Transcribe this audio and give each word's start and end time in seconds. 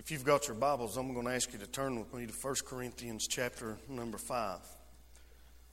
If 0.00 0.10
you've 0.10 0.24
got 0.24 0.48
your 0.48 0.56
Bibles, 0.56 0.96
I'm 0.96 1.12
going 1.12 1.26
to 1.26 1.34
ask 1.34 1.52
you 1.52 1.58
to 1.58 1.66
turn 1.66 1.98
with 1.98 2.14
me 2.14 2.24
to 2.24 2.32
1 2.32 2.54
Corinthians 2.66 3.26
chapter 3.28 3.76
number 3.86 4.16
5. 4.16 4.58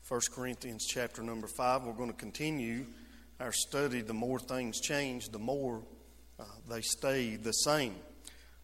1 0.05 0.21
Corinthians 0.35 0.85
chapter 0.85 1.23
number 1.23 1.47
5. 1.47 1.85
We're 1.85 1.93
going 1.93 2.09
to 2.09 2.15
continue 2.17 2.87
our 3.39 3.53
study. 3.53 4.01
The 4.01 4.13
more 4.13 4.37
things 4.37 4.81
change, 4.81 5.29
the 5.29 5.39
more 5.39 5.81
uh, 6.37 6.43
they 6.69 6.81
stay 6.81 7.37
the 7.37 7.53
same. 7.53 7.95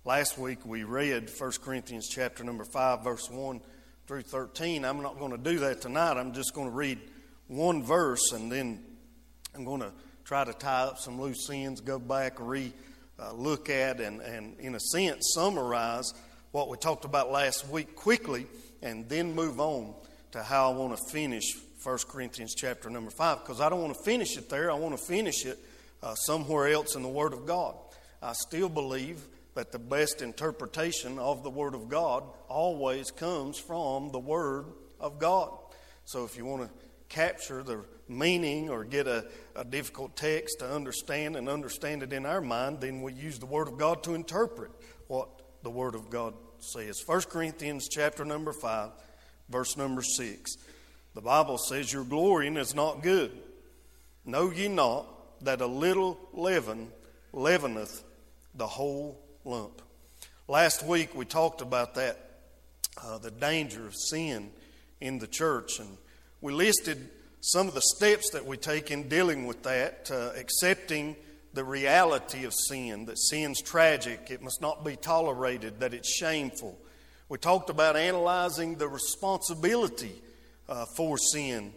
Last 0.03 0.37
week 0.37 0.65
we 0.65 0.83
read 0.83 1.29
1 1.29 1.51
Corinthians 1.63 2.09
chapter 2.09 2.43
number 2.43 2.65
5, 2.65 3.01
verse 3.01 3.29
1 3.29 3.61
through 4.05 4.23
13. 4.23 4.83
I'm 4.83 5.01
not 5.01 5.17
going 5.17 5.31
to 5.31 5.37
do 5.37 5.59
that 5.59 5.79
tonight. 5.79 6.17
I'm 6.17 6.33
just 6.33 6.53
going 6.53 6.67
to 6.67 6.75
read 6.75 6.99
one 7.47 7.81
verse 7.83 8.33
and 8.33 8.51
then 8.51 8.83
I'm 9.55 9.63
going 9.63 9.79
to 9.79 9.93
try 10.25 10.43
to 10.43 10.51
tie 10.51 10.83
up 10.83 10.99
some 10.99 11.21
loose 11.21 11.49
ends, 11.49 11.79
go 11.79 11.99
back, 11.99 12.33
re 12.37 12.73
uh, 13.19 13.33
look 13.33 13.69
at 13.69 13.99
and, 13.99 14.21
and, 14.21 14.59
in 14.59 14.75
a 14.75 14.79
sense, 14.79 15.33
summarize 15.33 16.13
what 16.51 16.69
we 16.69 16.77
talked 16.77 17.05
about 17.05 17.31
last 17.31 17.67
week 17.69 17.95
quickly 17.95 18.47
and 18.81 19.07
then 19.09 19.33
move 19.33 19.59
on 19.59 19.93
to 20.31 20.41
how 20.43 20.71
I 20.71 20.75
want 20.75 20.97
to 20.97 21.03
finish 21.11 21.55
1 21.83 21.97
Corinthians 22.07 22.55
chapter 22.55 22.89
number 22.89 23.11
5 23.11 23.39
because 23.39 23.61
I 23.61 23.69
don't 23.69 23.81
want 23.81 23.95
to 23.95 24.03
finish 24.03 24.37
it 24.37 24.49
there. 24.49 24.71
I 24.71 24.75
want 24.75 24.97
to 24.97 25.03
finish 25.03 25.45
it 25.45 25.59
uh, 26.01 26.15
somewhere 26.15 26.67
else 26.67 26.95
in 26.95 27.01
the 27.01 27.09
Word 27.09 27.33
of 27.33 27.45
God. 27.45 27.75
I 28.21 28.33
still 28.33 28.69
believe 28.69 29.21
that 29.55 29.71
the 29.71 29.79
best 29.79 30.21
interpretation 30.21 31.19
of 31.19 31.43
the 31.43 31.49
Word 31.49 31.75
of 31.75 31.89
God 31.89 32.23
always 32.47 33.11
comes 33.11 33.59
from 33.59 34.11
the 34.11 34.19
Word 34.19 34.65
of 34.99 35.19
God. 35.19 35.49
So 36.05 36.25
if 36.25 36.37
you 36.37 36.45
want 36.45 36.63
to 36.63 36.69
capture 37.13 37.61
the 37.61 37.85
meaning 38.07 38.69
or 38.69 38.83
get 38.83 39.07
a, 39.07 39.25
a 39.55 39.63
difficult 39.63 40.15
text 40.15 40.59
to 40.59 40.69
understand 40.69 41.35
and 41.35 41.47
understand 41.47 42.01
it 42.01 42.11
in 42.11 42.25
our 42.25 42.41
mind, 42.41 42.81
then 42.81 43.01
we 43.01 43.13
use 43.13 43.37
the 43.37 43.45
Word 43.45 43.67
of 43.67 43.77
God 43.77 44.03
to 44.03 44.15
interpret 44.15 44.71
what 45.07 45.29
the 45.61 45.69
Word 45.69 45.93
of 45.93 46.09
God 46.09 46.33
says. 46.59 47.03
1 47.05 47.21
Corinthians 47.23 47.87
chapter 47.87 48.25
number 48.25 48.51
5, 48.51 48.89
verse 49.49 49.77
number 49.77 50.01
6. 50.01 50.57
The 51.13 51.21
Bible 51.21 51.59
says, 51.59 51.93
Your 51.93 52.03
glorying 52.03 52.57
is 52.57 52.73
not 52.73 53.03
good. 53.03 53.31
Know 54.25 54.49
ye 54.49 54.67
not 54.67 55.05
that 55.45 55.61
a 55.61 55.67
little 55.67 56.17
leaven 56.33 56.91
leaveneth 57.31 58.03
the 58.55 58.67
whole 58.67 59.21
lump? 59.45 59.83
Last 60.47 60.83
week 60.83 61.13
we 61.13 61.25
talked 61.25 61.61
about 61.61 61.93
that, 61.95 62.39
uh, 62.97 63.19
the 63.19 63.31
danger 63.31 63.85
of 63.85 63.95
sin 63.95 64.49
in 64.99 65.19
the 65.19 65.27
church, 65.27 65.79
and 65.79 65.97
we 66.43 66.51
listed 66.51 67.09
some 67.39 67.69
of 67.69 67.73
the 67.73 67.81
steps 67.95 68.29
that 68.31 68.45
we 68.45 68.57
take 68.57 68.91
in 68.91 69.07
dealing 69.07 69.45
with 69.47 69.63
that, 69.63 70.11
uh, 70.11 70.37
accepting 70.37 71.15
the 71.53 71.63
reality 71.63 72.43
of 72.43 72.53
sin, 72.67 73.05
that 73.05 73.17
sin's 73.17 73.61
tragic, 73.61 74.27
it 74.29 74.41
must 74.41 74.61
not 74.61 74.83
be 74.83 74.97
tolerated, 74.97 75.79
that 75.79 75.93
it's 75.93 76.13
shameful. 76.13 76.77
We 77.29 77.37
talked 77.37 77.69
about 77.69 77.95
analyzing 77.95 78.75
the 78.75 78.89
responsibility 78.89 80.21
uh, 80.67 80.85
for 80.97 81.17
sin. 81.17 81.73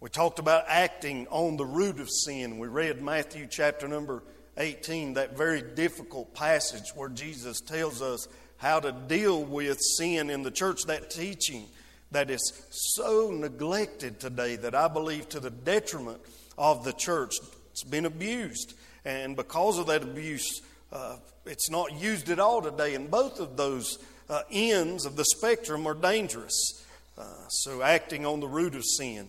We 0.00 0.10
talked 0.10 0.38
about 0.38 0.64
acting 0.68 1.26
on 1.30 1.56
the 1.56 1.64
root 1.64 1.98
of 1.98 2.10
sin. 2.10 2.58
We 2.58 2.68
read 2.68 3.00
Matthew 3.00 3.46
chapter 3.48 3.88
number 3.88 4.22
18, 4.58 5.14
that 5.14 5.34
very 5.34 5.62
difficult 5.62 6.34
passage 6.34 6.90
where 6.94 7.08
Jesus 7.08 7.62
tells 7.62 8.02
us 8.02 8.28
how 8.58 8.80
to 8.80 8.92
deal 8.92 9.42
with 9.42 9.78
sin 9.96 10.28
in 10.28 10.42
the 10.42 10.50
church, 10.50 10.82
that 10.88 11.08
teaching 11.08 11.64
that 12.10 12.30
is 12.30 12.64
so 12.70 13.30
neglected 13.30 14.18
today 14.18 14.56
that 14.56 14.74
I 14.74 14.88
believe 14.88 15.28
to 15.30 15.40
the 15.40 15.50
detriment 15.50 16.20
of 16.58 16.84
the 16.84 16.92
church. 16.92 17.36
It's 17.72 17.84
been 17.84 18.06
abused. 18.06 18.74
And 19.04 19.36
because 19.36 19.78
of 19.78 19.86
that 19.86 20.02
abuse, 20.02 20.60
uh, 20.92 21.16
it's 21.46 21.70
not 21.70 21.92
used 21.92 22.28
at 22.30 22.40
all 22.40 22.62
today. 22.62 22.94
And 22.94 23.10
both 23.10 23.40
of 23.40 23.56
those 23.56 23.98
uh, 24.28 24.42
ends 24.50 25.06
of 25.06 25.16
the 25.16 25.24
spectrum 25.24 25.86
are 25.86 25.94
dangerous. 25.94 26.84
Uh, 27.16 27.24
so, 27.48 27.82
acting 27.82 28.24
on 28.24 28.40
the 28.40 28.48
root 28.48 28.74
of 28.74 28.84
sin, 28.84 29.28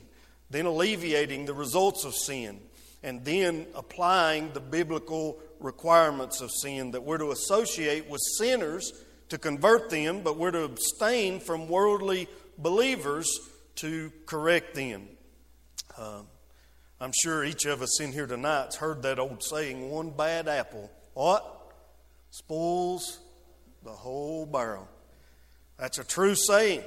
then 0.49 0.65
alleviating 0.65 1.45
the 1.45 1.53
results 1.53 2.05
of 2.05 2.13
sin, 2.13 2.59
and 3.03 3.25
then 3.25 3.65
applying 3.75 4.53
the 4.53 4.59
biblical 4.59 5.39
requirements 5.59 6.41
of 6.41 6.51
sin 6.51 6.91
that 6.91 7.03
we're 7.03 7.17
to 7.17 7.31
associate 7.31 8.09
with 8.09 8.21
sinners 8.37 8.93
to 9.29 9.37
convert 9.37 9.89
them, 9.89 10.21
but 10.21 10.37
we're 10.37 10.51
to 10.51 10.63
abstain 10.63 11.39
from 11.39 11.67
worldly 11.67 12.27
believers 12.61 13.27
to 13.75 14.11
correct 14.25 14.75
them. 14.75 15.07
Uh, 15.97 16.21
I'm 16.99 17.11
sure 17.21 17.43
each 17.43 17.65
of 17.65 17.81
us 17.81 17.99
in 17.99 18.11
here 18.11 18.27
tonight's 18.27 18.75
heard 18.75 19.01
that 19.03 19.19
old 19.19 19.43
saying, 19.43 19.89
one 19.89 20.11
bad 20.11 20.47
apple, 20.47 20.91
what? 21.13 21.73
Spoils 22.29 23.19
the 23.83 23.91
whole 23.91 24.45
barrel. 24.45 24.87
That's 25.77 25.97
a 25.97 26.03
true 26.03 26.35
saying. 26.35 26.83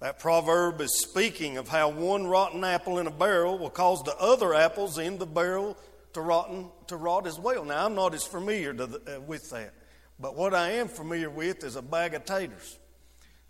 That 0.00 0.20
proverb 0.20 0.80
is 0.80 1.00
speaking 1.00 1.56
of 1.56 1.68
how 1.68 1.88
one 1.88 2.26
rotten 2.26 2.62
apple 2.62 2.98
in 2.98 3.06
a 3.06 3.10
barrel 3.10 3.58
will 3.58 3.70
cause 3.70 4.02
the 4.02 4.16
other 4.18 4.54
apples 4.54 4.98
in 4.98 5.18
the 5.18 5.26
barrel 5.26 5.76
to 6.12 6.20
rotten 6.20 6.68
to 6.86 6.96
rot 6.96 7.26
as 7.26 7.38
well. 7.38 7.64
Now 7.64 7.86
I'm 7.86 7.94
not 7.94 8.14
as 8.14 8.24
familiar 8.24 8.72
the, 8.72 9.16
uh, 9.16 9.20
with 9.20 9.50
that, 9.50 9.74
but 10.20 10.36
what 10.36 10.54
I 10.54 10.72
am 10.72 10.88
familiar 10.88 11.30
with 11.30 11.64
is 11.64 11.74
a 11.74 11.82
bag 11.82 12.14
of 12.14 12.24
taters 12.24 12.78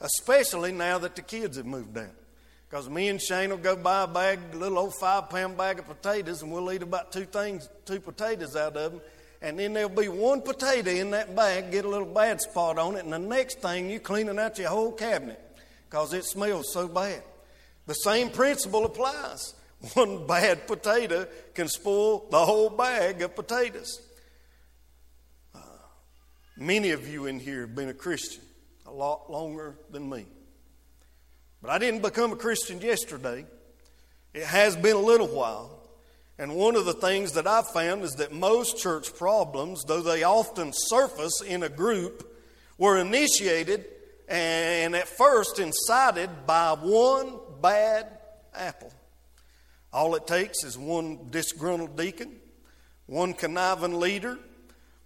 especially 0.00 0.72
now 0.72 0.98
that 0.98 1.16
the 1.16 1.22
kids 1.22 1.56
have 1.56 1.66
moved 1.66 1.96
out. 1.98 2.14
Because 2.68 2.88
me 2.90 3.08
and 3.08 3.20
Shane 3.20 3.50
will 3.50 3.56
go 3.56 3.76
buy 3.76 4.02
a 4.02 4.06
bag, 4.06 4.40
a 4.52 4.56
little 4.56 4.78
old 4.78 4.94
five 4.94 5.30
pound 5.30 5.56
bag 5.56 5.78
of 5.78 5.86
potatoes, 5.86 6.42
and 6.42 6.52
we'll 6.52 6.70
eat 6.70 6.82
about 6.82 7.12
two 7.12 7.24
things, 7.24 7.68
two 7.86 7.98
potatoes 7.98 8.56
out 8.56 8.76
of 8.76 8.92
them. 8.92 9.00
And 9.40 9.58
then 9.58 9.72
there'll 9.72 9.88
be 9.88 10.08
one 10.08 10.42
potato 10.42 10.90
in 10.90 11.10
that 11.12 11.34
bag, 11.34 11.70
get 11.70 11.84
a 11.84 11.88
little 11.88 12.12
bad 12.12 12.40
spot 12.40 12.76
on 12.76 12.96
it, 12.96 13.04
and 13.04 13.12
the 13.12 13.18
next 13.18 13.60
thing 13.60 13.88
you're 13.88 14.00
cleaning 14.00 14.38
out 14.38 14.58
your 14.58 14.68
whole 14.68 14.92
cabinet 14.92 15.40
because 15.88 16.12
it 16.12 16.24
smells 16.24 16.72
so 16.72 16.88
bad. 16.88 17.22
The 17.86 17.94
same 17.94 18.30
principle 18.30 18.84
applies. 18.84 19.54
One 19.94 20.26
bad 20.26 20.66
potato 20.66 21.26
can 21.54 21.68
spoil 21.68 22.26
the 22.30 22.44
whole 22.44 22.68
bag 22.68 23.22
of 23.22 23.34
potatoes. 23.34 24.02
Uh, 25.54 25.60
many 26.56 26.90
of 26.90 27.08
you 27.08 27.26
in 27.26 27.38
here 27.38 27.62
have 27.62 27.74
been 27.74 27.88
a 27.88 27.94
Christian 27.94 28.42
a 28.88 28.92
lot 28.92 29.30
longer 29.30 29.76
than 29.90 30.08
me. 30.08 30.24
But 31.60 31.70
I 31.70 31.78
didn't 31.78 32.00
become 32.00 32.32
a 32.32 32.36
Christian 32.36 32.80
yesterday. 32.80 33.44
It 34.32 34.44
has 34.44 34.76
been 34.76 34.96
a 34.96 35.00
little 35.00 35.26
while. 35.26 35.82
And 36.38 36.54
one 36.54 36.74
of 36.74 36.86
the 36.86 36.94
things 36.94 37.32
that 37.32 37.46
I've 37.46 37.68
found 37.68 38.02
is 38.02 38.12
that 38.14 38.32
most 38.32 38.78
church 38.78 39.14
problems, 39.14 39.84
though 39.84 40.00
they 40.00 40.22
often 40.22 40.72
surface 40.72 41.42
in 41.42 41.62
a 41.64 41.68
group, 41.68 42.34
were 42.78 42.98
initiated 42.98 43.84
and 44.26 44.96
at 44.96 45.08
first 45.08 45.58
incited 45.58 46.30
by 46.46 46.72
one 46.80 47.34
bad 47.60 48.06
apple. 48.54 48.92
All 49.92 50.14
it 50.14 50.26
takes 50.26 50.64
is 50.64 50.78
one 50.78 51.28
disgruntled 51.30 51.96
deacon, 51.96 52.36
one 53.06 53.34
conniving 53.34 53.98
leader, 54.00 54.38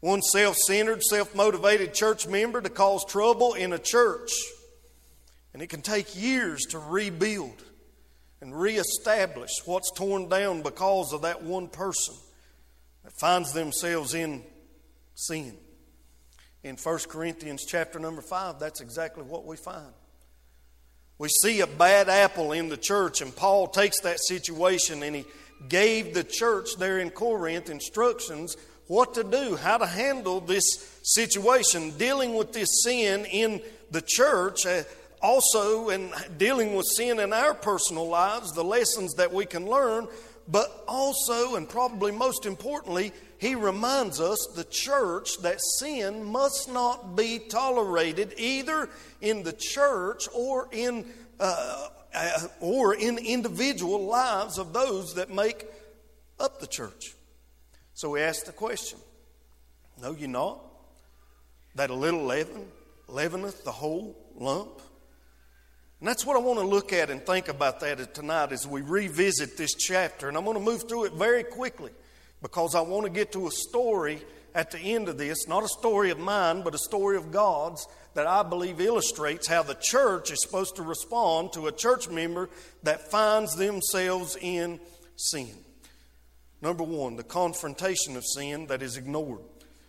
one 0.03 0.21
self 0.21 0.57
centered, 0.57 1.01
self 1.01 1.33
motivated 1.33 1.95
church 1.95 2.27
member 2.27 2.61
to 2.61 2.69
cause 2.69 3.05
trouble 3.05 3.55
in 3.55 3.73
a 3.73 3.79
church. 3.79 4.33
And 5.55 5.63
it 5.63 5.69
can 5.69 5.81
take 5.81 6.21
years 6.21 6.63
to 6.71 6.79
rebuild 6.79 7.63
and 8.41 8.59
reestablish 8.59 9.51
what's 9.65 9.93
torn 9.93 10.29
down 10.29 10.63
because 10.63 11.13
of 11.13 11.23
that 11.23 11.45
one 11.45 11.69
person 11.69 12.17
that 13.05 13.13
finds 13.21 13.53
themselves 13.53 14.13
in 14.13 14.43
sin. 15.15 15.57
In 16.65 16.77
1 16.77 16.99
Corinthians 17.09 17.65
chapter 17.65 18.01
number 18.01 18.23
5, 18.23 18.59
that's 18.59 18.81
exactly 18.81 19.23
what 19.23 19.47
we 19.47 19.57
find. 19.57 19.93
We 21.19 21.29
see 21.29 21.61
a 21.61 21.67
bad 21.69 22.09
apple 22.09 22.51
in 22.51 22.69
the 22.69 22.77
church, 22.77 23.21
and 23.21 23.35
Paul 23.35 23.69
takes 23.69 24.01
that 24.01 24.19
situation 24.19 25.05
and 25.05 25.15
he 25.15 25.27
gave 25.69 26.13
the 26.13 26.25
church 26.25 26.71
there 26.77 26.99
in 26.99 27.11
Corinth 27.11 27.71
instructions 27.71 28.57
what 28.87 29.15
to 29.15 29.25
do, 29.25 29.57
how 29.57 29.79
to 29.79 29.87
handle 29.87 30.41
this 30.41 30.65
situation, 31.03 31.91
dealing 31.99 32.35
with 32.35 32.53
this 32.53 32.83
sin 32.85 33.25
in 33.27 33.61
the 33.91 34.03
church, 34.03 34.67
uh, 34.67 34.83
also 35.21 35.91
in 35.91 36.11
dealing 36.37 36.75
with 36.75 36.87
sin 36.97 37.21
in 37.21 37.33
our 37.33 37.55
personal 37.55 38.09
lives, 38.09 38.53
the 38.53 38.65
lessons 38.65 39.15
that 39.15 39.33
we 39.33 39.47
can 39.47 39.67
learn, 39.67 40.09
but 40.49 40.85
also, 40.89 41.55
and 41.55 41.69
probably 41.69 42.11
most 42.11 42.47
importantly, 42.47 43.13
he 43.39 43.55
reminds 43.55 44.21
us, 44.21 44.39
the 44.55 44.65
church, 44.65 45.39
that 45.39 45.61
sin 45.79 46.25
must 46.25 46.71
not 46.71 47.17
be 47.17 47.39
tolerated 47.39 48.35
either 48.37 48.89
in 49.21 49.43
the 49.43 49.53
church 49.53 50.29
or 50.35 50.69
in, 50.73 51.07
uh, 51.41 51.89
uh, 52.15 52.39
or 52.61 52.95
in 52.95 53.19
individual 53.19 54.07
lives 54.07 54.59
of 54.59 54.73
those 54.73 55.15
that 55.15 55.31
make 55.31 55.67
up 56.39 56.61
the 56.61 56.67
church. 56.67 57.15
So 58.03 58.11
we 58.11 58.21
ask 58.21 58.47
the 58.47 58.53
question 58.53 58.99
Know 60.03 60.11
ye 60.11 60.27
not 60.27 60.59
that 61.77 61.89
a 61.89 61.95
little 61.95 62.25
leaven 62.25 62.67
leaveneth 63.07 63.63
the 63.63 63.71
whole 63.71 64.17
lump? 64.35 64.83
And 66.01 66.09
that's 66.09 66.27
what 66.27 66.35
I 66.35 66.41
want 66.41 66.59
to 66.59 66.67
look 66.67 66.93
at 66.93 67.11
and 67.11 67.25
think 67.25 67.47
about 67.47 67.79
that 67.79 68.13
tonight 68.13 68.51
as 68.51 68.67
we 68.67 68.81
revisit 68.83 69.57
this 69.57 69.75
chapter. 69.75 70.27
And 70.27 70.37
I'm 70.37 70.43
going 70.43 70.57
to 70.57 70.65
move 70.65 70.89
through 70.89 71.05
it 71.05 71.13
very 71.13 71.45
quickly 71.45 71.93
because 72.43 72.75
I 72.75 72.81
want 72.81 73.05
to 73.05 73.13
get 73.13 73.31
to 73.35 73.47
a 73.47 73.53
story 73.53 74.21
at 74.53 74.73
the 74.73 74.81
end 74.81 75.09
of 75.09 75.17
this, 75.17 75.47
not 75.47 75.63
a 75.63 75.69
story 75.69 76.11
of 76.11 76.19
mine, 76.19 76.63
but 76.63 76.75
a 76.75 76.79
story 76.79 77.17
of 77.17 77.31
God's 77.31 77.87
that 78.15 78.27
I 78.27 78.43
believe 78.43 78.81
illustrates 78.81 79.47
how 79.47 79.63
the 79.63 79.79
church 79.81 80.33
is 80.33 80.43
supposed 80.43 80.75
to 80.75 80.83
respond 80.83 81.53
to 81.53 81.69
a 81.69 81.73
church 81.73 82.09
member 82.09 82.51
that 82.83 83.13
finds 83.13 83.55
themselves 83.55 84.37
in 84.41 84.81
sin. 85.15 85.55
Number 86.63 86.85
one, 86.85 87.17
the 87.17 87.25
confrontation 87.25 88.17
of 88.17 88.25
sin 88.25 88.69
that 88.69 88.83
is 88.83 88.97
ignored. 88.97 89.41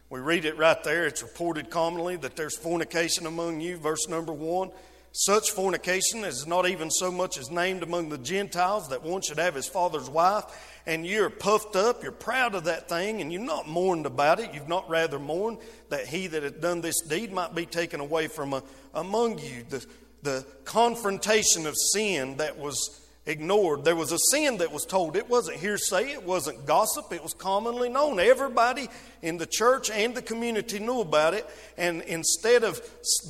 We 0.09 0.19
read 0.19 0.45
it 0.45 0.57
right 0.57 0.83
there. 0.83 1.05
It's 1.05 1.21
reported 1.21 1.69
commonly 1.69 2.15
that 2.17 2.35
there's 2.35 2.57
fornication 2.57 3.27
among 3.27 3.61
you, 3.61 3.77
verse 3.77 4.07
number 4.07 4.33
one. 4.33 4.71
Such 5.11 5.51
fornication 5.51 6.23
is 6.23 6.47
not 6.47 6.67
even 6.67 6.89
so 6.89 7.11
much 7.11 7.37
as 7.37 7.51
named 7.51 7.83
among 7.83 8.09
the 8.09 8.17
Gentiles 8.17 8.89
that 8.89 9.03
one 9.03 9.21
should 9.21 9.37
have 9.37 9.53
his 9.53 9.67
father's 9.67 10.09
wife, 10.09 10.45
and 10.87 11.05
you're 11.05 11.29
puffed 11.29 11.75
up, 11.75 12.01
you're 12.01 12.11
proud 12.11 12.55
of 12.55 12.63
that 12.63 12.89
thing, 12.89 13.21
and 13.21 13.31
you've 13.31 13.43
not 13.43 13.67
mourned 13.67 14.07
about 14.07 14.39
it. 14.39 14.55
You've 14.55 14.67
not 14.67 14.89
rather 14.89 15.19
mourned 15.19 15.59
that 15.89 16.07
he 16.07 16.25
that 16.25 16.41
had 16.41 16.61
done 16.61 16.81
this 16.81 17.01
deed 17.01 17.31
might 17.31 17.53
be 17.53 17.67
taken 17.67 17.99
away 17.99 18.27
from 18.27 18.53
a, 18.53 18.57
uh, 18.57 18.61
among 18.95 19.37
you. 19.37 19.63
The, 19.69 19.85
the 20.23 20.45
confrontation 20.65 21.67
of 21.67 21.75
sin 21.77 22.37
that 22.37 22.57
was 22.57 23.02
ignored. 23.25 23.85
There 23.85 23.95
was 23.95 24.11
a 24.11 24.19
sin 24.31 24.57
that 24.57 24.71
was 24.71 24.85
told. 24.85 25.15
It 25.15 25.29
wasn't 25.29 25.57
hearsay, 25.57 26.11
it 26.11 26.23
wasn't 26.23 26.65
gossip, 26.65 27.11
it 27.11 27.23
was 27.23 27.33
commonly 27.33 27.89
known. 27.89 28.19
Everybody 28.19 28.89
in 29.21 29.37
the 29.37 29.45
church 29.45 29.89
and 29.89 30.13
the 30.13 30.21
community 30.21 30.79
knew 30.79 31.01
about 31.01 31.33
it, 31.33 31.49
and 31.77 32.01
instead 32.01 32.63
of 32.63 32.81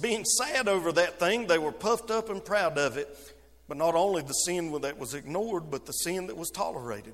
being 0.02 0.26
sad 0.26 0.68
over 0.68 0.92
that 0.94 1.20
thing, 1.20 1.48
they 1.48 1.60
were 1.60 1.72
puffed 1.72 2.12
up 2.12 2.30
and 2.30 2.44
proud 2.44 2.78
of 2.78 2.98
it. 2.98 3.08
But 3.68 3.78
not 3.78 3.96
only 3.96 4.22
the 4.22 4.34
sin 4.34 4.72
that 4.82 4.98
was 4.98 5.14
ignored, 5.14 5.72
but 5.72 5.86
the 5.86 5.94
sin 5.94 6.28
that 6.28 6.38
was 6.38 6.50
tolerated. 6.50 7.14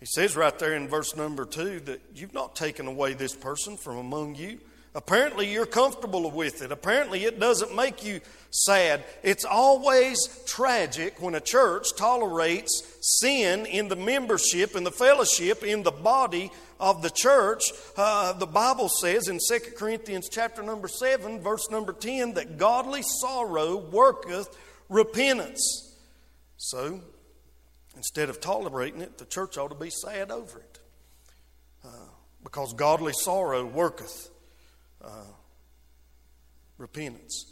He 0.00 0.06
says 0.06 0.34
right 0.34 0.58
there 0.58 0.74
in 0.74 0.88
verse 0.88 1.14
number 1.14 1.44
two 1.44 1.80
that 1.80 2.00
you've 2.14 2.34
not 2.34 2.56
taken 2.56 2.86
away 2.86 3.12
this 3.12 3.34
person 3.36 3.76
from 3.76 3.98
among 3.98 4.34
you. 4.34 4.58
Apparently, 4.94 5.52
you're 5.52 5.66
comfortable 5.66 6.28
with 6.30 6.62
it. 6.62 6.72
Apparently, 6.72 7.24
it 7.24 7.38
doesn't 7.38 7.76
make 7.76 8.04
you 8.04 8.20
sad. 8.50 9.04
It's 9.22 9.44
always 9.44 10.18
tragic 10.46 11.22
when 11.22 11.36
a 11.36 11.40
church 11.40 11.94
tolerates 11.96 12.82
sin 13.00 13.66
in 13.66 13.86
the 13.86 13.94
membership, 13.94 14.74
in 14.74 14.82
the 14.82 14.90
fellowship, 14.90 15.62
in 15.62 15.84
the 15.84 15.92
body 15.92 16.50
of 16.80 17.02
the 17.02 17.10
church. 17.10 17.62
Uh, 17.96 18.32
the 18.32 18.46
Bible 18.46 18.88
says 18.88 19.28
in 19.28 19.38
2 19.38 19.58
Corinthians 19.76 20.28
chapter 20.28 20.60
number 20.60 20.88
7, 20.88 21.40
verse 21.40 21.70
number 21.70 21.92
10, 21.92 22.34
that 22.34 22.58
godly 22.58 23.02
sorrow 23.02 23.76
worketh 23.76 24.48
repentance. 24.88 25.94
So, 26.56 27.00
instead 27.96 28.28
of 28.28 28.40
tolerating 28.40 29.02
it, 29.02 29.18
the 29.18 29.24
church 29.24 29.56
ought 29.56 29.68
to 29.68 29.76
be 29.76 29.90
sad 29.90 30.32
over 30.32 30.58
it. 30.58 30.80
Uh, 31.84 31.88
because 32.42 32.72
godly 32.72 33.12
sorrow 33.12 33.64
worketh 33.64 34.29
uh, 35.04 35.24
repentance. 36.78 37.46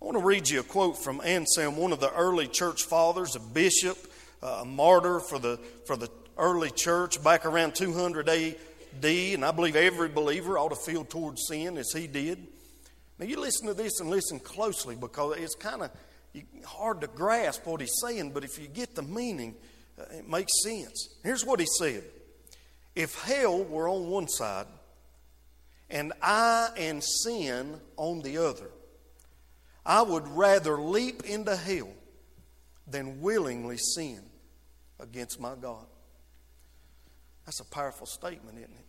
I 0.00 0.04
want 0.04 0.18
to 0.18 0.24
read 0.24 0.48
you 0.48 0.60
a 0.60 0.62
quote 0.62 0.98
from 0.98 1.20
Anselm, 1.24 1.76
one 1.76 1.92
of 1.92 2.00
the 2.00 2.12
early 2.12 2.46
church 2.46 2.84
fathers, 2.84 3.34
a 3.34 3.40
bishop, 3.40 3.96
uh, 4.42 4.58
a 4.60 4.64
martyr 4.64 5.20
for 5.20 5.38
the, 5.38 5.58
for 5.86 5.96
the 5.96 6.10
early 6.36 6.70
church 6.70 7.22
back 7.22 7.46
around 7.46 7.74
200 7.74 8.28
AD, 8.28 9.04
and 9.04 9.44
I 9.44 9.50
believe 9.52 9.76
every 9.76 10.08
believer 10.08 10.58
ought 10.58 10.68
to 10.68 10.76
feel 10.76 11.04
towards 11.04 11.46
sin 11.48 11.78
as 11.78 11.92
he 11.92 12.06
did. 12.06 12.46
Now, 13.18 13.24
you 13.26 13.40
listen 13.40 13.66
to 13.66 13.74
this 13.74 14.00
and 14.00 14.10
listen 14.10 14.38
closely 14.38 14.94
because 14.94 15.38
it's 15.38 15.54
kind 15.54 15.82
of 15.82 15.90
hard 16.64 17.00
to 17.00 17.06
grasp 17.06 17.66
what 17.66 17.80
he's 17.80 17.94
saying, 18.00 18.32
but 18.32 18.44
if 18.44 18.58
you 18.58 18.68
get 18.68 18.94
the 18.94 19.02
meaning, 19.02 19.54
uh, 19.98 20.04
it 20.10 20.28
makes 20.28 20.52
sense. 20.62 21.08
Here's 21.22 21.44
what 21.44 21.60
he 21.60 21.66
said 21.78 22.04
If 22.94 23.14
hell 23.22 23.64
were 23.64 23.88
on 23.88 24.08
one 24.08 24.28
side 24.28 24.66
and 25.88 26.12
I 26.20 26.70
and 26.76 27.02
sin 27.02 27.80
on 27.96 28.22
the 28.22 28.38
other, 28.38 28.70
I 29.84 30.02
would 30.02 30.26
rather 30.28 30.78
leap 30.78 31.24
into 31.24 31.54
hell 31.54 31.90
than 32.86 33.20
willingly 33.20 33.78
sin 33.78 34.22
against 34.98 35.40
my 35.40 35.54
God. 35.54 35.86
That's 37.44 37.60
a 37.60 37.64
powerful 37.64 38.06
statement, 38.06 38.58
isn't 38.58 38.72
it? 38.72 38.86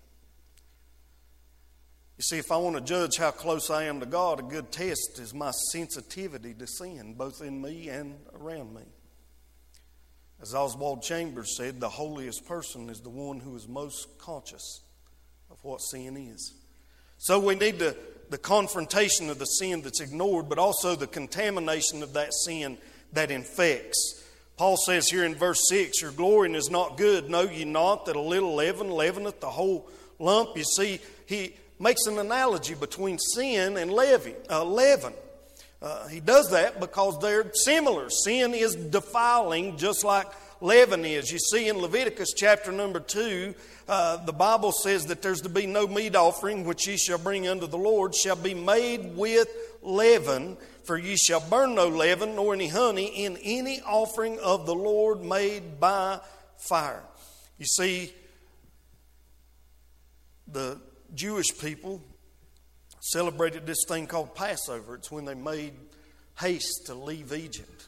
You 2.18 2.24
see, 2.24 2.40
if 2.40 2.52
I 2.52 2.58
want 2.58 2.76
to 2.76 2.82
judge 2.82 3.18
how 3.18 3.30
close 3.30 3.70
I 3.70 3.84
am 3.84 4.00
to 4.00 4.08
God, 4.08 4.40
a 4.40 4.44
good 4.44 4.72
test 4.72 5.20
is 5.20 5.36
my 5.36 5.52
sensitivity 5.72 6.56
to 6.56 6.66
sin, 6.66 7.14
both 7.14 7.44
in 7.44 7.62
me 7.62 7.90
and 7.90 8.18
around 8.34 8.74
me. 8.74 8.82
As 10.42 10.56
Oswald 10.56 11.04
Chambers 11.04 11.56
said, 11.56 11.80
the 11.80 11.90
holiest 11.90 12.48
person 12.48 12.90
is 12.90 13.02
the 13.02 13.10
one 13.10 13.40
who 13.40 13.56
is 13.56 13.68
most 13.68 14.18
conscious 14.18 14.82
of 15.52 15.58
what 15.64 15.80
sin 15.80 16.18
is. 16.18 16.54
So 17.18 17.40
we 17.40 17.56
need 17.56 17.80
to 17.80 17.96
the 18.30 18.38
confrontation 18.38 19.30
of 19.30 19.40
the 19.40 19.46
sin 19.46 19.82
that's 19.82 20.02
ignored, 20.02 20.50
but 20.50 20.60
also 20.60 20.96
the 20.96 21.08
contamination 21.08 22.04
of 22.04 22.14
that 22.14 22.34
sin 22.34 22.78
that 23.14 23.32
infects. 23.32 24.24
Paul 24.58 24.76
says 24.78 25.08
here 25.08 25.24
in 25.24 25.36
verse 25.36 25.62
6 25.70 26.02
Your 26.02 26.12
glorying 26.12 26.56
is 26.56 26.70
not 26.70 26.98
good. 26.98 27.30
Know 27.30 27.44
ye 27.44 27.64
not 27.64 28.06
that 28.06 28.16
a 28.16 28.22
little 28.22 28.56
leaven 28.56 28.90
leaveneth 28.90 29.40
the 29.40 29.50
whole 29.50 29.90
lump? 30.20 30.58
You 30.58 30.64
see, 30.64 31.00
he 31.26 31.56
makes 31.80 32.06
an 32.08 32.18
analogy 32.18 32.74
between 32.74 33.20
sin 33.20 33.78
and 33.78 33.92
leaven. 33.92 34.34
Uh, 34.50 34.66
leaven. 34.66 35.14
Uh, 35.80 36.08
he 36.08 36.20
does 36.20 36.50
that 36.52 36.80
because 36.80 37.20
they're 37.20 37.54
similar. 37.54 38.10
Sin 38.10 38.56
is 38.56 38.76
defiling 38.76 39.78
just 39.78 40.04
like 40.04 40.28
leaven 40.62 41.06
is. 41.06 41.32
You 41.32 41.40
see 41.40 41.68
in 41.68 41.78
Leviticus 41.78 42.34
chapter 42.36 42.72
number 42.72 43.00
2, 43.00 43.54
uh, 43.88 44.26
the 44.26 44.34
Bible 44.34 44.72
says 44.72 45.06
that 45.08 45.22
there's 45.22 45.42
to 45.42 45.50
be 45.50 45.66
no 45.66 45.88
meat 45.88 46.16
offering 46.16 46.66
which 46.66 46.88
ye 46.88 46.98
shall 46.98 47.18
bring 47.18 47.48
unto 47.48 47.68
the 47.68 47.78
Lord 47.78 48.16
shall 48.16 48.36
be 48.36 48.54
made 48.54 49.16
with 49.16 49.48
leaven, 49.82 50.58
for 50.86 50.98
ye 50.98 51.16
shall 51.16 51.40
burn 51.40 51.76
no 51.76 51.88
leaven 51.88 52.36
nor 52.36 52.54
any 52.54 52.68
honey 52.68 53.26
in 53.26 53.38
any 53.44 53.82
offering 53.82 54.40
of 54.40 54.66
the 54.66 54.76
Lord 54.76 55.24
made 55.24 55.80
by 55.80 56.20
fire. 56.58 57.04
You 57.58 57.66
see, 57.66 58.14
the 60.48 60.80
Jewish 61.14 61.58
people 61.60 62.02
celebrated 63.00 63.66
this 63.66 63.84
thing 63.88 64.08
called 64.08 64.36
Passover. 64.36 64.96
It's 64.96 65.12
when 65.12 65.26
they 65.26 65.36
made 65.36 65.74
haste 66.40 66.84
to 66.88 66.94
leave 66.94 67.34
Egypt. 67.34 67.88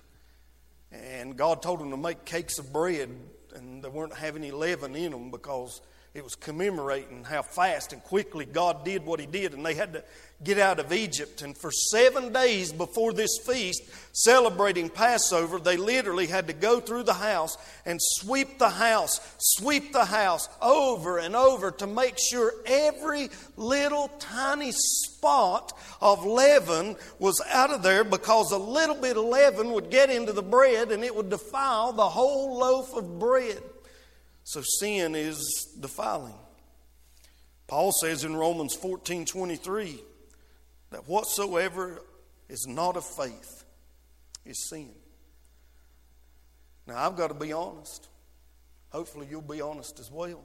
And 0.91 1.37
God 1.37 1.61
told 1.61 1.79
them 1.79 1.91
to 1.91 1.97
make 1.97 2.25
cakes 2.25 2.59
of 2.59 2.73
bread, 2.73 3.09
and 3.55 3.83
they 3.83 3.89
weren't 3.89 4.15
having 4.15 4.43
any 4.43 4.51
leaven 4.51 4.95
in 4.95 5.11
them 5.11 5.31
because 5.31 5.81
it 6.15 6.23
was 6.23 6.35
commemorating 6.35 7.23
how 7.23 7.43
fast 7.43 7.93
and 7.93 8.03
quickly 8.03 8.43
God 8.43 8.83
did 8.83 9.05
what 9.05 9.19
He 9.19 9.27
did, 9.27 9.53
and 9.53 9.63
they 9.63 9.75
had 9.75 9.93
to 9.93 10.03
get 10.43 10.57
out 10.57 10.79
of 10.79 10.91
Egypt. 10.91 11.43
And 11.43 11.55
for 11.55 11.71
seven 11.71 12.33
days 12.33 12.71
before 12.71 13.13
this 13.13 13.37
feast, 13.45 13.83
celebrating 14.11 14.89
Passover, 14.89 15.59
they 15.59 15.77
literally 15.77 16.25
had 16.25 16.47
to 16.47 16.53
go 16.53 16.79
through 16.79 17.03
the 17.03 17.13
house 17.13 17.57
and 17.85 17.99
sweep 18.01 18.57
the 18.57 18.69
house, 18.69 19.19
sweep 19.37 19.93
the 19.93 20.05
house 20.05 20.49
over 20.61 21.19
and 21.19 21.35
over 21.35 21.69
to 21.71 21.85
make 21.85 22.17
sure 22.17 22.53
every 22.65 23.29
little 23.55 24.07
tiny 24.19 24.71
spot 24.71 25.77
of 26.01 26.25
leaven 26.25 26.95
was 27.19 27.39
out 27.51 27.71
of 27.71 27.83
there 27.83 28.03
because 28.03 28.51
a 28.51 28.57
little 28.57 28.95
bit 28.95 29.15
of 29.15 29.25
leaven 29.25 29.71
would 29.73 29.91
get 29.91 30.09
into 30.09 30.33
the 30.33 30.41
bread 30.41 30.91
and 30.91 31.03
it 31.03 31.15
would 31.15 31.29
defile 31.29 31.93
the 31.93 32.09
whole 32.09 32.57
loaf 32.57 32.95
of 32.95 33.19
bread. 33.19 33.61
So 34.49 34.63
sin 34.63 35.13
is 35.13 35.67
defiling. 35.79 36.33
Paul 37.67 37.91
says 37.91 38.23
in 38.23 38.35
Romans 38.35 38.73
14 38.73 39.23
23 39.25 39.99
that 40.89 41.07
whatsoever 41.07 42.01
is 42.47 42.65
not 42.67 42.97
of 42.97 43.05
faith 43.05 43.63
is 44.47 44.67
sin. 44.67 44.89
Now, 46.87 46.97
I've 46.97 47.15
got 47.15 47.27
to 47.27 47.35
be 47.35 47.53
honest. 47.53 48.07
Hopefully, 48.89 49.27
you'll 49.29 49.43
be 49.43 49.61
honest 49.61 49.99
as 49.99 50.09
well. 50.09 50.41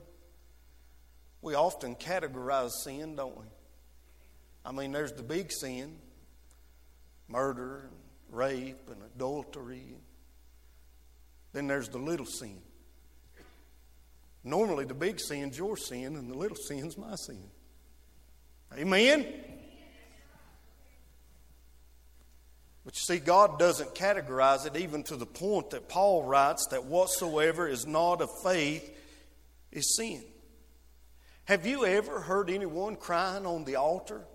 We 1.41 1.55
often 1.55 1.95
categorize 1.97 2.73
sin, 2.83 3.17
don't 3.17 3.39
we? 3.39 3.47
I 4.67 4.73
mean, 4.73 4.93
there's 4.93 5.13
the 5.13 5.23
big 5.23 5.51
sin 5.51 5.97
murder, 7.27 7.89
and 7.89 8.37
rape, 8.37 8.91
and 8.91 9.01
adultery. 9.17 9.97
Then 11.55 11.69
there's 11.69 11.89
the 11.89 11.97
little 11.97 12.27
sin. 12.27 12.61
Normally, 14.45 14.85
the 14.85 14.95
big 14.95 15.19
sin's 15.19 15.57
your 15.57 15.77
sin, 15.77 16.17
and 16.17 16.31
the 16.31 16.37
little 16.37 16.57
sin's 16.57 16.99
my 16.99 17.15
sin. 17.17 17.43
Amen? 18.77 19.27
But 22.85 22.95
you 22.97 23.01
see, 23.01 23.19
God 23.19 23.59
doesn't 23.59 23.95
categorize 23.95 24.67
it 24.67 24.77
even 24.77 25.03
to 25.05 25.17
the 25.17 25.25
point 25.27 25.71
that 25.71 25.89
Paul 25.89 26.25
writes 26.25 26.67
that 26.71 26.85
whatsoever 26.85 27.67
is 27.67 27.87
not 27.87 28.21
of 28.21 28.29
faith 28.43 28.95
is 29.73 29.97
sin. 29.97 30.23
Have 31.45 31.67
you 31.67 31.87
ever 31.87 32.21
heard 32.21 32.51
anyone 32.51 32.97
crying 32.97 33.47
on 33.47 33.65
the 33.65 33.77
altar 33.77 34.27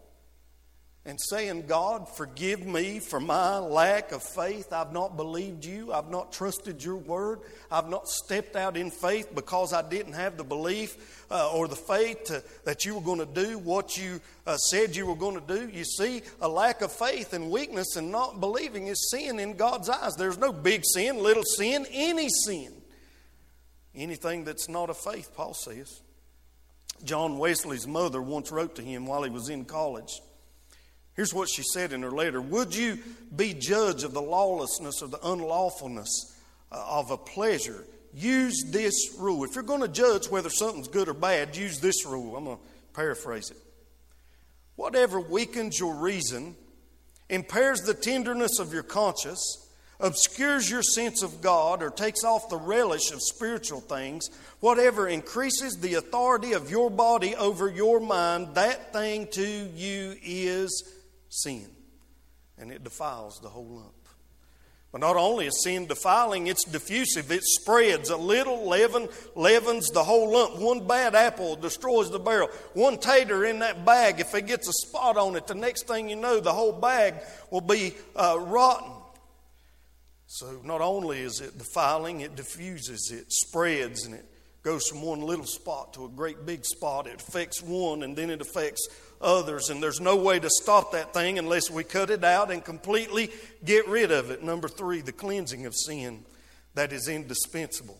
and 1.09 1.19
saying, 1.19 1.65
God, 1.65 2.07
forgive 2.07 2.67
me 2.67 2.99
for 2.99 3.19
my 3.19 3.57
lack 3.57 4.11
of 4.11 4.21
faith. 4.21 4.71
I've 4.71 4.93
not 4.93 5.17
believed 5.17 5.65
you. 5.65 5.91
I've 5.91 6.11
not 6.11 6.31
trusted 6.31 6.83
your 6.83 6.97
word. 6.97 7.39
I've 7.71 7.89
not 7.89 8.07
stepped 8.07 8.55
out 8.55 8.77
in 8.77 8.91
faith 8.91 9.33
because 9.33 9.73
I 9.73 9.81
didn't 9.81 10.13
have 10.13 10.37
the 10.37 10.43
belief 10.43 11.25
uh, 11.31 11.51
or 11.51 11.67
the 11.67 11.75
faith 11.75 12.25
to, 12.25 12.43
that 12.63 12.85
you 12.85 12.93
were 12.93 13.01
going 13.01 13.17
to 13.17 13.25
do 13.25 13.57
what 13.57 13.97
you 13.97 14.21
uh, 14.45 14.57
said 14.57 14.95
you 14.95 15.07
were 15.07 15.15
going 15.15 15.33
to 15.33 15.55
do. 15.55 15.67
You 15.75 15.83
see, 15.83 16.21
a 16.41 16.47
lack 16.47 16.83
of 16.83 16.91
faith 16.91 17.33
and 17.33 17.49
weakness 17.49 17.95
and 17.95 18.11
not 18.11 18.39
believing 18.39 18.85
is 18.85 19.09
sin 19.09 19.39
in 19.39 19.57
God's 19.57 19.89
eyes. 19.89 20.15
There's 20.15 20.37
no 20.37 20.53
big 20.53 20.83
sin, 20.85 21.17
little 21.17 21.43
sin, 21.43 21.87
any 21.91 22.29
sin. 22.29 22.71
Anything 23.95 24.43
that's 24.43 24.69
not 24.69 24.91
of 24.91 24.97
faith, 24.97 25.31
Paul 25.35 25.55
says. 25.55 26.01
John 27.03 27.39
Wesley's 27.39 27.87
mother 27.87 28.21
once 28.21 28.51
wrote 28.51 28.75
to 28.75 28.83
him 28.83 29.07
while 29.07 29.23
he 29.23 29.31
was 29.31 29.49
in 29.49 29.65
college. 29.65 30.21
Here's 31.19 31.33
what 31.33 31.49
she 31.49 31.63
said 31.63 31.91
in 31.91 32.01
her 32.03 32.11
letter 32.11 32.41
Would 32.41 32.73
you 32.73 32.97
be 33.35 33.53
judge 33.53 34.05
of 34.05 34.13
the 34.13 34.21
lawlessness 34.21 35.01
or 35.01 35.09
the 35.09 35.17
unlawfulness 35.17 36.07
uh, 36.71 36.81
of 36.88 37.11
a 37.11 37.17
pleasure? 37.17 37.83
Use 38.13 38.63
this 38.67 39.17
rule. 39.19 39.43
If 39.43 39.53
you're 39.53 39.65
going 39.65 39.81
to 39.81 39.89
judge 39.89 40.29
whether 40.29 40.49
something's 40.49 40.88
good 40.88 41.09
or 41.09 41.13
bad, 41.13 41.57
use 41.57 41.81
this 41.81 42.05
rule. 42.05 42.38
I'm 42.38 42.45
going 42.45 42.55
to 42.55 42.63
paraphrase 42.93 43.51
it. 43.51 43.57
Whatever 44.77 45.19
weakens 45.19 45.77
your 45.77 45.93
reason, 45.93 46.55
impairs 47.27 47.81
the 47.81 47.93
tenderness 47.93 48.57
of 48.57 48.71
your 48.71 48.83
conscience, 48.83 49.67
obscures 49.99 50.71
your 50.71 50.83
sense 50.83 51.21
of 51.21 51.41
God, 51.41 51.83
or 51.83 51.89
takes 51.89 52.23
off 52.23 52.47
the 52.47 52.55
relish 52.55 53.11
of 53.11 53.21
spiritual 53.21 53.81
things, 53.81 54.29
whatever 54.61 55.05
increases 55.05 55.79
the 55.81 55.95
authority 55.95 56.53
of 56.53 56.71
your 56.71 56.89
body 56.89 57.35
over 57.35 57.67
your 57.67 57.99
mind, 57.99 58.55
that 58.55 58.93
thing 58.93 59.27
to 59.33 59.45
you 59.45 60.15
is 60.23 60.95
sin, 61.29 61.69
and 62.57 62.71
it 62.71 62.83
defiles 62.83 63.39
the 63.39 63.50
whole 63.50 63.67
lump. 63.67 63.93
But 64.91 65.01
not 65.01 65.17
only 65.17 65.45
is 65.45 65.63
sin 65.63 65.86
defiling, 65.86 66.48
it's 66.48 66.63
diffusive. 66.63 67.31
It 67.31 67.43
spreads. 67.43 68.09
A 68.09 68.17
little 68.17 68.67
leaven 68.67 69.07
leavens 69.36 69.89
the 69.89 70.03
whole 70.03 70.31
lump. 70.33 70.59
One 70.59 70.88
bad 70.88 71.13
apple 71.13 71.55
destroys 71.55 72.09
the 72.09 72.17
barrel. 72.17 72.50
One 72.74 72.98
tater 72.98 73.45
in 73.45 73.59
that 73.59 73.86
bag, 73.86 74.19
if 74.19 74.33
it 74.33 74.48
gets 74.48 74.67
a 74.67 74.74
spot 74.88 75.15
on 75.15 75.36
it, 75.36 75.45
the 75.45 75.53
next 75.53 75.88
thing 75.88 76.09
you 76.09 76.15
know, 76.15 76.39
the 76.39 76.53
whole 76.53 76.71
bag 76.71 77.15
will 77.51 77.62
be 77.62 77.93
uh, 78.15 78.38
rotten. 78.39 78.93
So 80.25 80.59
not 80.63 80.81
only 80.81 81.19
is 81.19 81.39
it 81.39 81.57
defiling, 81.57 82.21
it 82.21 82.36
diffuses, 82.36 83.12
it 83.12 83.31
spreads, 83.31 84.05
and 84.05 84.15
it 84.15 84.25
goes 84.63 84.87
from 84.87 85.01
one 85.01 85.21
little 85.21 85.45
spot 85.45 85.93
to 85.93 86.05
a 86.05 86.09
great 86.09 86.45
big 86.45 86.65
spot. 86.65 87.07
It 87.07 87.21
affects 87.21 87.61
one, 87.61 88.03
and 88.03 88.15
then 88.15 88.29
it 88.29 88.41
affects 88.41 88.87
others. 89.21 89.69
And 89.69 89.81
there's 89.81 90.01
no 90.01 90.15
way 90.15 90.39
to 90.39 90.49
stop 90.49 90.91
that 90.91 91.13
thing 91.13 91.39
unless 91.39 91.69
we 91.69 91.83
cut 91.83 92.09
it 92.09 92.23
out 92.23 92.51
and 92.51 92.63
completely 92.63 93.31
get 93.63 93.87
rid 93.87 94.11
of 94.11 94.31
it. 94.31 94.43
Number 94.43 94.67
three, 94.67 95.01
the 95.01 95.11
cleansing 95.11 95.65
of 95.65 95.75
sin 95.75 96.25
that 96.75 96.93
is 96.93 97.07
indispensable. 97.07 97.99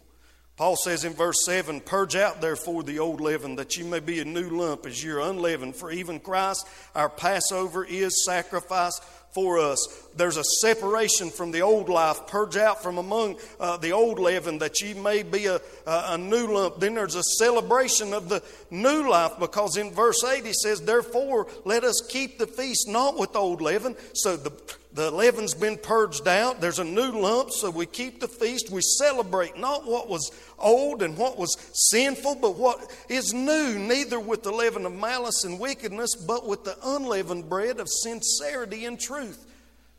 Paul 0.60 0.76
says 0.76 1.06
in 1.06 1.14
verse 1.14 1.46
7 1.46 1.80
Purge 1.80 2.18
out 2.18 2.42
therefore 2.42 2.84
the 2.84 3.00
old 3.00 3.22
leaven, 3.22 3.56
that 3.56 3.78
you 3.78 3.86
may 3.86 4.02
be 4.02 4.20
a 4.20 4.26
new 4.26 4.50
lump 4.50 4.86
as 4.86 5.02
you're 5.02 5.22
unleavened. 5.22 5.78
For 5.78 5.90
even 5.90 6.20
Christ, 6.20 6.68
our 6.94 7.10
Passover, 7.10 7.86
is 7.86 8.26
sacrificed 8.26 9.02
for 9.34 9.60
us. 9.60 9.88
There's 10.16 10.38
a 10.38 10.44
separation 10.44 11.30
from 11.30 11.52
the 11.52 11.62
old 11.62 11.90
life. 11.90 12.28
Purge 12.28 12.58
out 12.58 12.82
from 12.82 12.98
among 12.98 13.38
uh, 13.60 13.78
the 13.78 13.92
old 13.92 14.20
leaven 14.20 14.58
that 14.60 14.82
ye 14.82 14.94
may 14.94 15.24
be 15.24 15.46
a, 15.46 15.62
a, 15.86 16.18
new 16.18 16.54
lump. 16.54 16.80
Then 16.80 16.96
there's 16.96 17.16
a 17.16 17.24
celebration 17.24 18.14
of 18.14 18.28
the 18.30 18.44
new 18.72 19.10
life 19.10 19.34
because 19.40 19.78
in 19.78 19.92
verse 19.92 20.24
8 20.24 20.46
he 20.46 20.54
says, 20.54 20.82
Therefore, 20.82 21.48
let 21.64 21.84
us 21.84 22.02
keep 22.10 22.38
the 22.38 22.48
feast 22.48 22.88
not 22.88 23.18
with 23.18 23.36
old 23.36 23.62
leaven. 23.62 23.96
So 24.14 24.36
the, 24.36 24.52
the 24.92 25.12
leaven's 25.12 25.54
been 25.54 25.78
purged 25.78 26.28
out. 26.28 26.62
There's 26.62 26.80
a 26.80 26.84
new 26.84 27.12
lump, 27.12 27.52
so 27.52 27.70
we 27.70 27.86
keep 27.86 28.20
the 28.20 28.28
feast. 28.28 28.72
We 28.72 28.82
celebrate 28.82 29.58
not 29.58 29.86
what 29.86 30.10
was 30.10 30.32
old 30.58 31.04
and 31.04 31.16
what 31.16 31.38
was 31.38 31.56
sinful, 31.92 32.36
but 32.36 32.56
what 32.58 32.92
is 33.08 33.32
new, 33.32 33.78
neither 33.78 34.20
with 34.20 34.42
the 34.42 34.52
leaven 34.52 34.88
of 34.88 34.94
malice 34.94 35.44
and 35.44 35.60
wickedness, 35.60 36.16
but 36.16 36.48
with 36.48 36.64
the 36.64 36.76
unleavened 36.84 37.48
bread 37.48 37.80
of 37.80 37.88
sincerity 37.88 38.86
and 38.86 39.00
truth. 39.00 39.46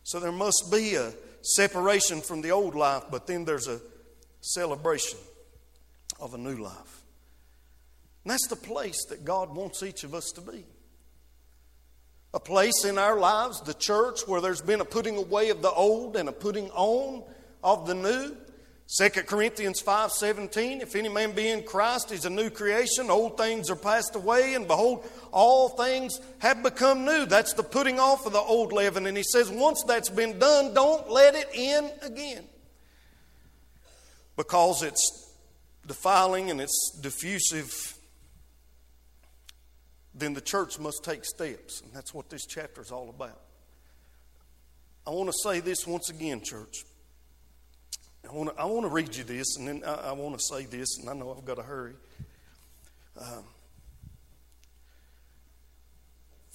So 0.03 0.19
there 0.19 0.33
must 0.33 0.71
be 0.73 0.97
a 0.97 1.13
separation 1.43 2.21
from 2.21 2.43
the 2.43 2.51
old 2.51 2.75
life, 2.75 3.05
but 3.13 3.29
then 3.29 3.45
there's 3.45 3.69
a 3.69 3.81
celebration 4.41 5.19
of 6.19 6.35
a 6.35 6.39
new 6.39 6.57
life. 6.57 7.03
And 8.25 8.33
that's 8.33 8.49
the 8.49 8.57
place 8.57 9.05
that 9.09 9.25
God 9.25 9.55
wants 9.55 9.85
each 9.85 10.03
of 10.03 10.15
us 10.15 10.33
to 10.33 10.41
be 10.41 10.65
a 12.33 12.41
place 12.41 12.85
in 12.85 12.99
our 12.99 13.19
lives, 13.19 13.61
the 13.63 13.75
church, 13.75 14.27
where 14.27 14.41
there's 14.41 14.61
been 14.61 14.81
a 14.81 14.85
putting 14.85 15.17
away 15.17 15.51
of 15.51 15.63
the 15.63 15.71
old 15.71 16.17
and 16.17 16.29
a 16.29 16.33
putting 16.33 16.71
on 16.71 17.25
of 17.63 17.87
the 17.87 17.95
new. 17.95 18.37
2 18.99 19.09
Corinthians 19.27 19.81
5:17 19.81 20.81
If 20.81 20.97
any 20.97 21.09
man 21.09 21.31
be 21.33 21.49
in 21.49 21.63
Christ 21.63 22.11
he's 22.11 22.25
a 22.25 22.31
new 22.31 22.51
creation. 22.51 23.09
Old 23.09 23.37
things 23.37 23.71
are 23.71 23.77
passed 23.77 24.17
away 24.17 24.55
and 24.55 24.67
behold 24.67 25.09
all 25.31 25.69
things 25.69 26.21
have 26.41 26.63
become 26.63 27.05
new. 27.05 27.25
That's 27.25 27.53
the 27.53 27.63
putting 27.63 28.01
off 28.01 28.27
of 28.27 28.33
the 28.33 28.41
old 28.41 28.73
leaven. 28.73 29.07
And 29.07 29.17
he 29.17 29.23
says 29.23 29.49
once 29.49 29.85
that's 29.85 30.09
been 30.09 30.41
done 30.41 30.75
don't 30.75 31.09
let 31.09 31.37
it 31.37 31.51
in 31.55 31.91
again. 32.03 32.45
Because 34.37 34.83
it's 34.83 35.35
defiling 35.87 36.51
and 36.51 36.61
it's 36.61 36.99
diffusive 37.01 37.95
then 40.15 40.35
the 40.35 40.41
church 40.41 40.79
must 40.79 41.05
take 41.05 41.25
steps. 41.25 41.81
And 41.83 41.93
that's 41.93 42.13
what 42.13 42.31
this 42.31 42.47
chapter 42.47 42.81
is 42.81 42.91
all 42.91 43.11
about. 43.11 43.41
I 45.07 45.11
want 45.11 45.29
to 45.29 45.37
say 45.43 45.61
this 45.61 45.87
once 45.87 46.11
again, 46.11 46.41
church. 46.43 46.85
I 48.29 48.33
want 48.33 48.55
to, 48.55 48.61
I 48.61 48.67
want 48.67 48.85
to 48.85 48.91
read 48.91 49.17
you 49.17 49.25
this, 49.25 49.57
and 49.57 49.67
then 49.67 49.83
I, 49.85 50.11
I 50.11 50.13
want 50.13 50.39
to 50.39 50.45
say 50.45 50.67
this, 50.67 50.99
and 50.99 51.09
I 51.09 51.15
know 51.15 51.35
I've 51.37 51.45
got 51.45 51.57
to 51.57 51.63
hurry. 51.63 51.95
Um, 53.21 53.45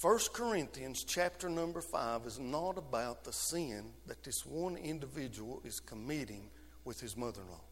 1 0.00 0.18
Corinthians 0.34 1.04
chapter 1.04 1.48
number 1.48 1.80
5 1.80 2.26
is 2.26 2.38
not 2.38 2.76
about 2.76 3.24
the 3.24 3.32
sin 3.32 3.92
that 4.06 4.22
this 4.22 4.44
one 4.44 4.76
individual 4.76 5.60
is 5.64 5.80
committing 5.80 6.50
with 6.84 7.00
his 7.00 7.16
mother 7.16 7.40
in 7.40 7.50
law. 7.50 7.64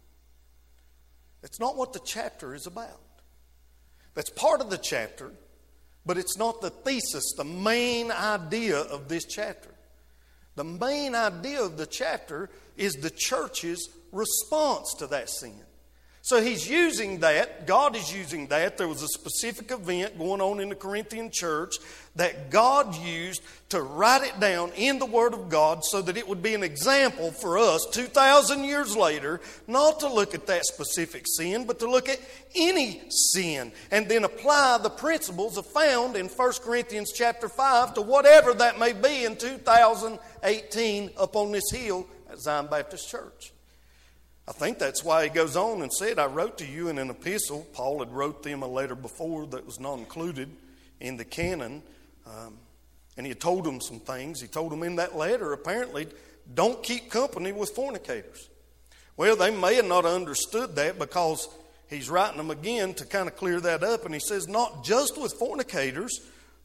That's 1.43 1.61
not 1.61 1.77
what 1.77 1.93
the 1.93 2.01
chapter 2.01 2.55
is 2.55 2.67
about. 2.67 3.01
That's 4.15 4.31
part 4.31 4.61
of 4.61 4.71
the 4.71 4.79
chapter, 4.79 5.33
but 6.07 6.19
it's 6.19 6.37
not 6.37 6.61
the 6.61 6.71
thesis, 6.71 7.35
the 7.37 7.45
main 7.45 8.11
idea 8.11 8.79
of 8.79 9.09
this 9.09 9.25
chapter. 9.25 9.71
The 10.57 10.65
main 10.65 11.15
idea 11.15 11.63
of 11.63 11.77
the 11.77 11.87
chapter 11.87 12.51
is 12.77 12.95
the 12.95 13.11
church's 13.11 13.89
response 14.13 14.95
to 14.99 15.07
that 15.09 15.29
sin. 15.29 15.61
So 16.25 16.41
he's 16.41 16.67
using 16.67 17.21
that, 17.21 17.67
God 17.67 17.95
is 17.95 18.11
using 18.11 18.47
that. 18.47 18.79
There 18.79 18.89
was 18.89 19.03
a 19.03 19.09
specific 19.09 19.71
event 19.71 20.17
going 20.17 20.41
on 20.41 20.59
in 20.59 20.71
the 20.71 20.75
Corinthian 20.75 21.31
church 21.31 21.75
that 22.17 22.49
God 22.49 22.97
used 22.97 23.43
to 23.69 23.83
write 23.83 24.23
it 24.23 24.41
down 24.41 24.73
in 24.75 24.99
the 24.99 25.05
Word 25.05 25.35
of 25.35 25.51
God 25.51 25.85
so 25.85 26.01
that 26.01 26.17
it 26.17 26.27
would 26.27 26.43
be 26.43 26.55
an 26.55 26.63
example 26.63 27.31
for 27.31 27.59
us 27.59 27.87
2,000 27.93 28.65
years 28.65 28.97
later, 28.97 29.43
not 29.67 30.01
to 30.01 30.09
look 30.09 30.35
at 30.35 30.47
that 30.47 30.65
specific 30.65 31.27
sin, 31.27 31.67
but 31.67 31.79
to 31.81 31.91
look 31.91 32.09
at 32.09 32.21
any 32.57 33.03
sin 33.11 33.71
and 33.91 34.09
then 34.09 34.25
apply 34.25 34.79
the 34.79 34.89
principles 34.89 35.59
found 35.75 36.17
in 36.17 36.29
1 36.29 36.53
Corinthians 36.63 37.13
chapter 37.15 37.51
5 37.51 37.93
to 37.93 38.01
whatever 38.01 38.55
that 38.55 38.79
may 38.79 38.95
be 38.95 39.27
in 39.27 39.37
2018 39.37 41.11
up 41.19 41.37
on 41.37 41.53
this 41.53 41.71
hill 41.71 42.07
at 42.31 42.41
Zion 42.41 42.67
Baptist 42.71 43.11
Church. 43.11 43.54
I 44.47 44.53
think 44.53 44.79
that's 44.79 45.03
why 45.03 45.25
he 45.25 45.31
goes 45.31 45.57
on 45.57 45.81
and 45.81 45.93
said, 45.93 46.19
I 46.19 46.27
wrote 46.27 46.59
to 46.59 46.67
you 46.67 46.89
in 46.89 46.99
an 46.99 47.09
epistle. 47.09 47.67
Paul 47.73 48.01
had 48.01 48.13
wrote 48.13 48.43
them 48.43 48.63
a 48.63 48.67
letter 48.67 48.95
before 48.95 49.47
that 49.47 49.65
was 49.65 49.81
not 49.81 49.99
included 49.99 50.51
in 51.01 51.17
the 51.17 51.25
canon. 51.25 51.83
Um, 52.27 52.59
and 53.17 53.25
he 53.25 53.31
had 53.31 53.41
told 53.41 53.65
them 53.65 53.81
some 53.81 54.01
things. 54.01 54.43
He 54.43 54.47
told 54.47 54.71
them 54.71 54.83
in 54.83 54.97
that 54.97 55.17
letter, 55.17 55.53
apparently, 55.55 56.09
don't 56.53 56.83
keep 56.83 57.11
company 57.11 57.53
with 57.53 57.71
fornicators. 57.71 58.51
Well, 59.17 59.37
they 59.37 59.51
may 59.51 59.77
have 59.77 59.87
not 59.87 60.05
understood 60.05 60.77
that 60.77 60.99
because 60.99 61.49
he's 61.89 62.11
writing 62.11 62.37
them 62.37 62.51
again 62.51 62.93
to 62.95 63.07
kind 63.07 63.29
of 63.29 63.37
clear 63.37 63.61
that 63.61 63.83
up. 63.83 64.05
And 64.05 64.13
he 64.13 64.21
says, 64.21 64.47
not 64.47 64.85
just 64.85 65.17
with 65.17 65.33
fornicators 65.35 66.21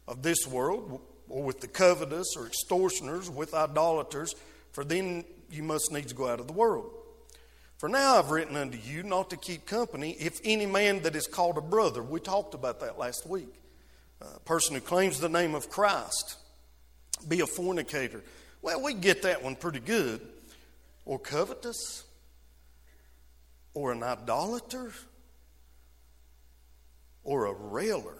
of 0.06 0.22
this 0.22 0.46
world, 0.48 1.00
or 1.30 1.44
with 1.44 1.62
the 1.62 1.68
covetous, 1.68 2.36
or 2.36 2.48
extortioners, 2.48 3.30
with 3.30 3.54
idolaters, 3.54 4.34
for 4.72 4.84
then 4.84 5.24
you 5.52 5.64
must 5.64 5.92
needs 5.92 6.12
go 6.12 6.28
out 6.28 6.40
of 6.40 6.48
the 6.48 6.54
world. 6.54 6.92
For 7.80 7.88
now 7.88 8.20
I've 8.20 8.30
written 8.30 8.58
unto 8.58 8.78
you 8.78 9.04
not 9.04 9.30
to 9.30 9.38
keep 9.38 9.66
company 9.66 10.12
if 10.20 10.42
any 10.44 10.66
man 10.66 11.02
that 11.04 11.16
is 11.16 11.28
called 11.28 11.58
a 11.58 11.62
brother. 11.62 12.04
We 12.04 12.20
talked 12.20 12.54
about 12.54 12.82
that 12.82 13.00
last 13.00 13.26
week. 13.26 13.56
A 14.20 14.40
person 14.42 14.76
who 14.76 14.82
claims 14.82 15.22
the 15.22 15.30
name 15.30 15.56
of 15.56 15.70
Christ 15.70 16.36
be 17.26 17.40
a 17.40 17.48
fornicator. 17.48 18.22
Well, 18.62 18.84
we 18.84 18.94
get 18.94 19.22
that 19.22 19.42
one 19.42 19.56
pretty 19.56 19.80
good. 19.80 20.20
Or 21.06 21.18
covetous, 21.18 22.04
or 23.74 23.94
an 23.94 24.04
idolater, 24.04 24.92
or 27.24 27.46
a 27.46 27.54
railer, 27.54 28.18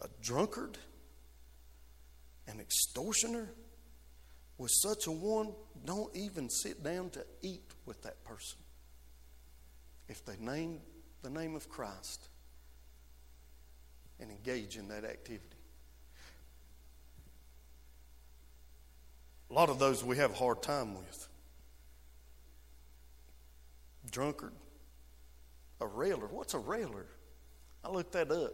a 0.00 0.06
drunkard, 0.22 0.78
an 2.46 2.60
extortioner, 2.60 3.50
with 4.58 4.70
such 4.70 5.06
a 5.06 5.10
one, 5.10 5.52
don't 5.84 6.14
even 6.14 6.48
sit 6.48 6.82
down 6.82 7.10
to 7.10 7.24
eat 7.42 7.64
with 7.86 8.02
that 8.02 8.22
person. 8.24 8.58
If 10.08 10.24
they 10.24 10.36
name 10.38 10.80
the 11.22 11.30
name 11.30 11.56
of 11.56 11.68
Christ 11.68 12.28
and 14.20 14.30
engage 14.30 14.76
in 14.76 14.88
that 14.88 15.04
activity. 15.04 15.56
A 19.50 19.54
lot 19.54 19.70
of 19.70 19.78
those 19.78 20.04
we 20.04 20.16
have 20.18 20.32
a 20.32 20.34
hard 20.34 20.62
time 20.62 20.94
with. 20.94 21.28
Drunkard, 24.10 24.52
a 25.80 25.86
railer. 25.86 26.26
What's 26.26 26.54
a 26.54 26.58
railer? 26.58 27.06
I 27.84 27.90
looked 27.90 28.12
that 28.12 28.30
up. 28.30 28.52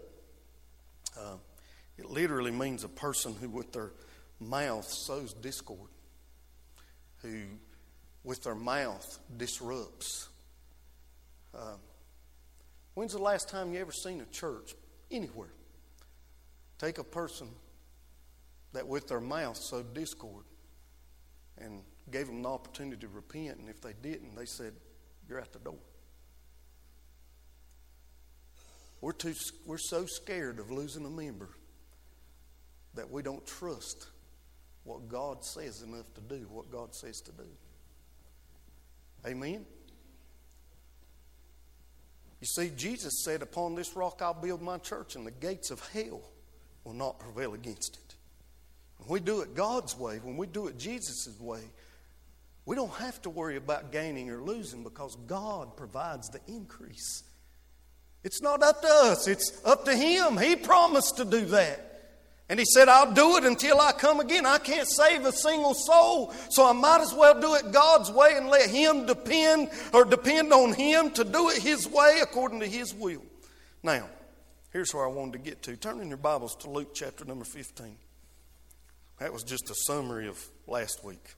Uh, 1.19 1.37
it 1.99 2.07
literally 2.07 2.51
means 2.51 2.85
a 2.85 2.89
person 2.89 3.35
who, 3.41 3.49
with 3.49 3.73
their 3.73 3.93
mouth, 4.41 4.87
sows 4.89 5.35
discord, 5.35 5.91
who, 7.23 7.43
with 8.25 8.43
their 8.43 8.55
mouth, 8.55 9.19
disrupts. 9.37 10.29
Uh, 11.55 11.77
when's 12.95 13.13
the 13.13 13.19
last 13.19 13.49
time 13.49 13.73
you 13.73 13.81
ever 13.81 13.93
seen 13.93 14.21
a 14.21 14.27
church 14.27 14.75
anywhere 15.11 15.53
take 16.79 16.99
a 16.99 17.05
person 17.05 17.49
that, 18.73 18.87
with 18.87 19.09
their 19.09 19.21
mouth, 19.21 19.57
sowed 19.57 19.93
discord 19.95 20.45
and 21.59 21.83
gave 22.11 22.27
them 22.27 22.43
the 22.43 22.49
opportunity 22.49 22.97
to 22.97 23.09
repent? 23.09 23.59
And 23.59 23.69
if 23.69 23.81
they 23.81 23.93
didn't, 24.03 24.35
they 24.35 24.47
said, 24.47 24.73
You're 25.29 25.41
at 25.41 25.53
the 25.53 25.59
door. 25.59 25.79
We're, 29.03 29.13
too, 29.13 29.35
we're 29.67 29.79
so 29.79 30.05
scared 30.07 30.59
of 30.59 30.71
losing 30.71 31.07
a 31.07 31.11
member 31.11 31.49
that 32.95 33.11
we 33.11 33.23
don't 33.23 33.47
trust 33.47 34.09
what 34.85 35.09
God 35.09 35.45
says 35.45 35.83
enough 35.83 36.13
to 36.15 36.21
do 36.21 36.47
what 36.51 36.71
God 36.71 36.95
says 36.95 37.21
to 37.23 37.33
do. 37.33 37.47
Amen? 39.27 39.67
You 42.41 42.47
see, 42.47 42.71
Jesus 42.75 43.23
said, 43.23 43.43
Upon 43.43 43.75
this 43.75 43.95
rock 43.95 44.21
I'll 44.23 44.35
build 44.35 44.63
my 44.63 44.79
church, 44.79 45.15
and 45.15 45.27
the 45.27 45.31
gates 45.31 45.71
of 45.71 45.87
hell 45.91 46.23
will 46.85 46.95
not 46.95 47.19
prevail 47.19 47.55
against 47.55 47.97
it. 47.97 48.15
When 48.99 49.09
we 49.11 49.21
do 49.21 49.43
it 49.43 49.55
God's 49.55 49.97
way, 49.97 50.19
when 50.23 50.37
we 50.37 50.47
do 50.47 50.67
it 50.67 50.79
Jesus' 50.79 51.29
way, 51.39 51.61
we 52.65 52.77
don't 52.77 52.93
have 52.95 53.21
to 53.23 53.31
worry 53.31 53.57
about 53.57 53.93
gaining 53.93 54.31
or 54.31 54.41
losing 54.43 54.83
because 54.83 55.17
God 55.27 55.77
provides 55.77 56.29
the 56.29 56.41
increase. 56.47 57.25
It's 58.23 58.43
not 58.43 58.63
up 58.63 58.83
to 58.83 58.89
us, 58.89 59.27
it's 59.29 59.61
up 59.65 59.85
to 59.87 59.95
Him. 59.95 60.37
He 60.39 60.57
promised 60.57 61.17
to 61.17 61.25
do 61.25 61.45
that. 61.47 61.90
And 62.51 62.59
he 62.59 62.65
said, 62.65 62.89
I'll 62.89 63.13
do 63.13 63.37
it 63.37 63.45
until 63.45 63.81
I 63.81 63.93
come 63.93 64.19
again. 64.19 64.45
I 64.45 64.59
can't 64.59 64.89
save 64.89 65.25
a 65.25 65.31
single 65.31 65.73
soul, 65.73 66.35
so 66.49 66.69
I 66.69 66.73
might 66.73 67.01
as 67.01 67.15
well 67.15 67.41
do 67.41 67.55
it 67.55 67.71
God's 67.71 68.11
way 68.11 68.33
and 68.35 68.49
let 68.49 68.69
Him 68.69 69.07
depend 69.07 69.71
or 69.95 70.05
depend 70.05 70.53
on 70.53 70.73
Him 70.73 71.13
to 71.13 71.23
do 71.23 71.49
it 71.51 71.63
His 71.63 71.87
way 71.87 72.19
according 72.21 72.59
to 72.59 72.67
His 72.67 72.93
will. 72.93 73.23
Now, 73.85 74.09
here's 74.73 74.93
where 74.93 75.05
I 75.05 75.09
wanted 75.09 75.35
to 75.35 75.39
get 75.39 75.63
to. 75.63 75.77
Turn 75.77 76.01
in 76.01 76.09
your 76.09 76.17
Bibles 76.17 76.57
to 76.57 76.69
Luke 76.69 76.93
chapter 76.93 77.25
number 77.25 77.45
15. 77.45 77.97
That 79.21 79.33
was 79.33 79.45
just 79.45 79.71
a 79.71 79.75
summary 79.87 80.27
of 80.27 80.45
last 80.67 81.05
week. 81.05 81.37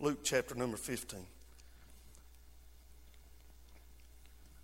Luke 0.00 0.18
chapter 0.22 0.54
number 0.54 0.76
15. 0.76 1.18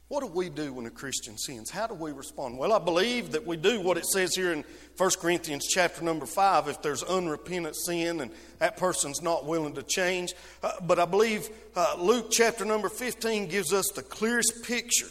What 0.09 0.21
do 0.21 0.27
we 0.27 0.49
do 0.49 0.73
when 0.73 0.87
a 0.87 0.91
Christian 0.91 1.37
sins? 1.37 1.69
How 1.69 1.87
do 1.87 1.93
we 1.93 2.12
respond? 2.12 2.57
Well, 2.57 2.73
I 2.73 2.79
believe 2.79 3.33
that 3.33 3.47
we 3.47 3.59
do 3.59 3.79
what 3.83 3.99
it 3.99 4.07
says 4.07 4.35
here 4.35 4.53
in 4.53 4.65
1 4.97 5.11
Corinthians 5.21 5.67
chapter 5.69 6.03
number 6.03 6.25
5 6.25 6.69
if 6.69 6.81
there's 6.81 7.03
unrepentant 7.03 7.77
sin 7.77 8.23
and 8.23 8.31
that 8.59 8.79
person's 8.79 9.21
not 9.21 9.45
willing 9.45 9.75
to 9.75 9.83
change. 9.83 10.33
Uh, 10.62 10.73
but 10.83 10.99
I 10.99 11.05
believe 11.05 11.50
uh, 11.77 11.97
Luke 11.99 12.29
chapter 12.31 12.65
number 12.65 12.88
15 12.88 13.49
gives 13.49 13.75
us 13.75 13.91
the 13.91 14.03
clearest 14.03 14.65
picture 14.65 15.11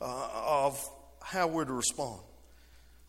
uh, 0.00 0.28
of 0.34 0.84
how 1.22 1.46
we're 1.46 1.64
to 1.64 1.72
respond. 1.72 2.18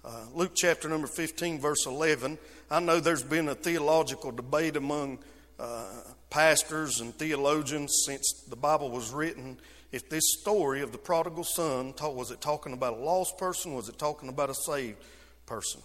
Uh, 0.05 0.25
Luke 0.35 0.51
chapter 0.53 0.87
number 0.87 1.07
15, 1.07 1.59
verse 1.59 1.87
11. 1.87 2.37
I 2.69 2.79
know 2.79 2.99
there's 2.99 3.23
been 3.23 3.49
a 3.49 3.55
theological 3.55 4.31
debate 4.31 4.75
among 4.75 5.17
uh, 5.59 5.85
pastors 6.29 6.99
and 6.99 7.11
theologians 7.15 8.03
since 8.05 8.43
the 8.47 8.55
Bible 8.55 8.91
was 8.91 9.11
written 9.11 9.57
if 9.91 10.09
this 10.09 10.23
story 10.39 10.81
of 10.81 10.91
the 10.91 10.97
prodigal 10.97 11.43
son 11.43 11.93
was 12.01 12.31
it 12.31 12.41
talking 12.41 12.73
about 12.73 12.93
a 12.93 12.97
lost 12.97 13.37
person? 13.37 13.73
Was 13.73 13.89
it 13.89 13.97
talking 13.97 14.29
about 14.29 14.49
a 14.49 14.53
saved 14.53 14.97
person? 15.45 15.81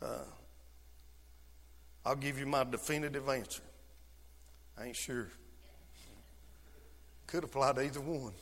Uh, 0.00 0.24
i'll 2.06 2.16
give 2.16 2.38
you 2.38 2.46
my 2.46 2.64
definitive 2.64 3.28
answer. 3.28 3.62
I 4.78 4.86
ain't 4.86 4.96
sure. 4.96 5.28
Could 7.26 7.44
apply 7.44 7.72
to 7.72 7.82
either 7.82 8.00
one. 8.00 8.32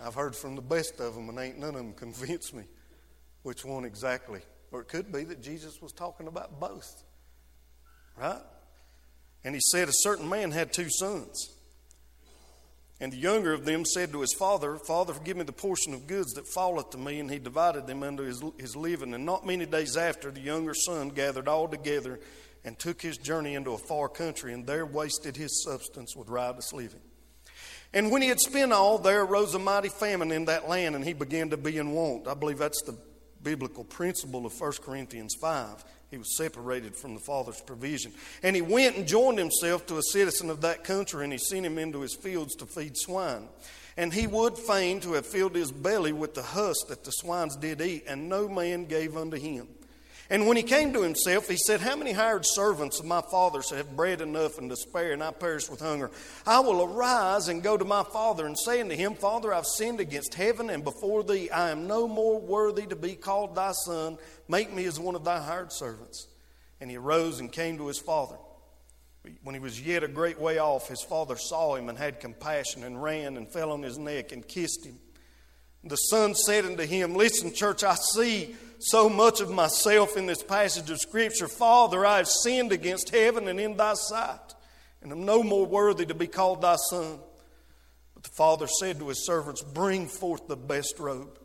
I've 0.00 0.14
heard 0.14 0.36
from 0.36 0.54
the 0.54 0.62
best 0.62 1.00
of 1.00 1.14
them 1.14 1.28
and 1.28 1.38
ain't 1.38 1.58
none 1.58 1.70
of 1.70 1.76
them 1.76 1.94
convinced 1.94 2.54
me 2.54 2.64
which 3.42 3.64
one 3.64 3.84
exactly. 3.84 4.40
Or 4.72 4.82
it 4.82 4.88
could 4.88 5.10
be 5.12 5.24
that 5.24 5.42
jesus 5.42 5.80
was 5.80 5.92
talking 5.92 6.26
about 6.26 6.60
both 6.60 7.02
right? 8.16 8.40
And 9.44 9.54
he 9.54 9.60
said 9.60 9.88
a 9.88 9.92
certain 9.92 10.28
man 10.28 10.50
had 10.50 10.72
two 10.72 10.88
sons 10.90 11.50
and 13.00 13.12
the 13.12 13.18
younger 13.18 13.52
of 13.52 13.66
them 13.66 13.84
said 13.84 14.12
to 14.12 14.22
his 14.22 14.32
father, 14.32 14.78
Father, 14.86 15.12
forgive 15.12 15.36
me 15.36 15.44
the 15.44 15.52
portion 15.52 15.92
of 15.92 16.06
goods 16.06 16.32
that 16.32 16.48
falleth 16.48 16.90
to 16.90 16.98
me. 16.98 17.20
And 17.20 17.30
he 17.30 17.38
divided 17.38 17.86
them 17.86 18.02
unto 18.02 18.22
his, 18.22 18.42
his 18.58 18.74
living. 18.74 19.12
And 19.12 19.26
not 19.26 19.46
many 19.46 19.66
days 19.66 19.96
after, 19.96 20.30
the 20.30 20.40
younger 20.40 20.72
son 20.72 21.10
gathered 21.10 21.46
all 21.46 21.68
together 21.68 22.20
and 22.64 22.78
took 22.78 23.02
his 23.02 23.18
journey 23.18 23.54
into 23.54 23.72
a 23.72 23.78
far 23.78 24.08
country, 24.08 24.52
and 24.52 24.66
there 24.66 24.84
wasted 24.84 25.36
his 25.36 25.62
substance 25.62 26.16
with 26.16 26.28
riotous 26.28 26.72
living. 26.72 27.00
And 27.94 28.10
when 28.10 28.22
he 28.22 28.28
had 28.28 28.40
spent 28.40 28.72
all, 28.72 28.98
there 28.98 29.22
arose 29.22 29.54
a 29.54 29.58
mighty 29.60 29.88
famine 29.88 30.32
in 30.32 30.46
that 30.46 30.68
land, 30.68 30.96
and 30.96 31.04
he 31.04 31.12
began 31.12 31.50
to 31.50 31.56
be 31.56 31.78
in 31.78 31.92
want. 31.92 32.26
I 32.26 32.34
believe 32.34 32.58
that's 32.58 32.82
the 32.82 32.98
biblical 33.42 33.84
principle 33.84 34.44
of 34.44 34.60
1 34.60 34.72
Corinthians 34.82 35.36
5. 35.40 35.84
He 36.10 36.18
was 36.18 36.36
separated 36.36 36.94
from 36.94 37.14
the 37.14 37.20
Father's 37.20 37.60
provision. 37.60 38.12
And 38.42 38.54
he 38.54 38.62
went 38.62 38.96
and 38.96 39.08
joined 39.08 39.38
himself 39.38 39.86
to 39.86 39.98
a 39.98 40.02
citizen 40.02 40.50
of 40.50 40.60
that 40.60 40.84
country, 40.84 41.24
and 41.24 41.32
he 41.32 41.38
sent 41.38 41.66
him 41.66 41.78
into 41.78 42.00
his 42.00 42.14
fields 42.14 42.54
to 42.56 42.66
feed 42.66 42.96
swine. 42.96 43.48
And 43.96 44.12
he 44.12 44.26
would 44.26 44.56
fain 44.56 45.00
to 45.00 45.14
have 45.14 45.26
filled 45.26 45.56
his 45.56 45.72
belly 45.72 46.12
with 46.12 46.34
the 46.34 46.42
husk 46.42 46.88
that 46.88 47.02
the 47.02 47.10
swines 47.10 47.56
did 47.56 47.80
eat, 47.80 48.04
and 48.06 48.28
no 48.28 48.48
man 48.48 48.84
gave 48.84 49.16
unto 49.16 49.36
him. 49.36 49.68
And 50.28 50.48
when 50.48 50.56
he 50.56 50.64
came 50.64 50.92
to 50.92 51.02
himself, 51.02 51.48
he 51.48 51.56
said, 51.56 51.80
How 51.80 51.94
many 51.94 52.10
hired 52.10 52.44
servants 52.44 52.98
of 52.98 53.06
my 53.06 53.22
father's 53.30 53.70
have 53.70 53.94
bread 53.94 54.20
enough 54.20 54.58
and 54.58 54.68
to 54.70 54.76
spare, 54.76 55.12
and 55.12 55.22
I 55.22 55.30
perish 55.30 55.70
with 55.70 55.80
hunger? 55.80 56.10
I 56.44 56.58
will 56.60 56.82
arise 56.82 57.46
and 57.46 57.62
go 57.62 57.76
to 57.76 57.84
my 57.84 58.02
father, 58.02 58.44
and 58.44 58.58
say 58.58 58.80
unto 58.80 58.96
him, 58.96 59.14
Father, 59.14 59.54
I've 59.54 59.66
sinned 59.66 60.00
against 60.00 60.34
heaven 60.34 60.68
and 60.68 60.82
before 60.82 61.22
thee. 61.22 61.48
I 61.50 61.70
am 61.70 61.86
no 61.86 62.08
more 62.08 62.40
worthy 62.40 62.86
to 62.86 62.96
be 62.96 63.14
called 63.14 63.54
thy 63.54 63.70
son. 63.84 64.18
Make 64.48 64.72
me 64.72 64.84
as 64.84 65.00
one 65.00 65.14
of 65.14 65.24
thy 65.24 65.40
hired 65.40 65.72
servants. 65.72 66.28
And 66.80 66.90
he 66.90 66.96
arose 66.96 67.40
and 67.40 67.50
came 67.50 67.78
to 67.78 67.86
his 67.86 67.98
father. 67.98 68.36
When 69.42 69.54
he 69.54 69.60
was 69.60 69.80
yet 69.80 70.04
a 70.04 70.08
great 70.08 70.40
way 70.40 70.58
off, 70.58 70.88
his 70.88 71.02
father 71.02 71.36
saw 71.36 71.74
him 71.74 71.88
and 71.88 71.98
had 71.98 72.20
compassion 72.20 72.84
and 72.84 73.02
ran 73.02 73.36
and 73.36 73.50
fell 73.50 73.72
on 73.72 73.82
his 73.82 73.98
neck 73.98 74.32
and 74.32 74.46
kissed 74.46 74.84
him. 74.84 74.98
The 75.88 75.96
son 75.96 76.34
said 76.34 76.64
unto 76.64 76.84
him, 76.84 77.14
Listen, 77.14 77.52
church, 77.52 77.84
I 77.84 77.94
see 77.94 78.56
so 78.78 79.08
much 79.08 79.40
of 79.40 79.50
myself 79.50 80.16
in 80.16 80.26
this 80.26 80.42
passage 80.42 80.90
of 80.90 81.00
Scripture. 81.00 81.48
Father, 81.48 82.04
I 82.04 82.18
have 82.18 82.28
sinned 82.28 82.72
against 82.72 83.10
heaven 83.10 83.46
and 83.46 83.60
in 83.60 83.76
thy 83.76 83.94
sight, 83.94 84.54
and 85.00 85.12
am 85.12 85.24
no 85.24 85.42
more 85.42 85.64
worthy 85.64 86.04
to 86.06 86.14
be 86.14 86.26
called 86.26 86.62
thy 86.62 86.76
son. 86.90 87.20
But 88.14 88.24
the 88.24 88.30
father 88.30 88.66
said 88.66 88.98
to 88.98 89.08
his 89.08 89.24
servants, 89.24 89.62
Bring 89.62 90.08
forth 90.08 90.48
the 90.48 90.56
best 90.56 90.98
robe, 90.98 91.38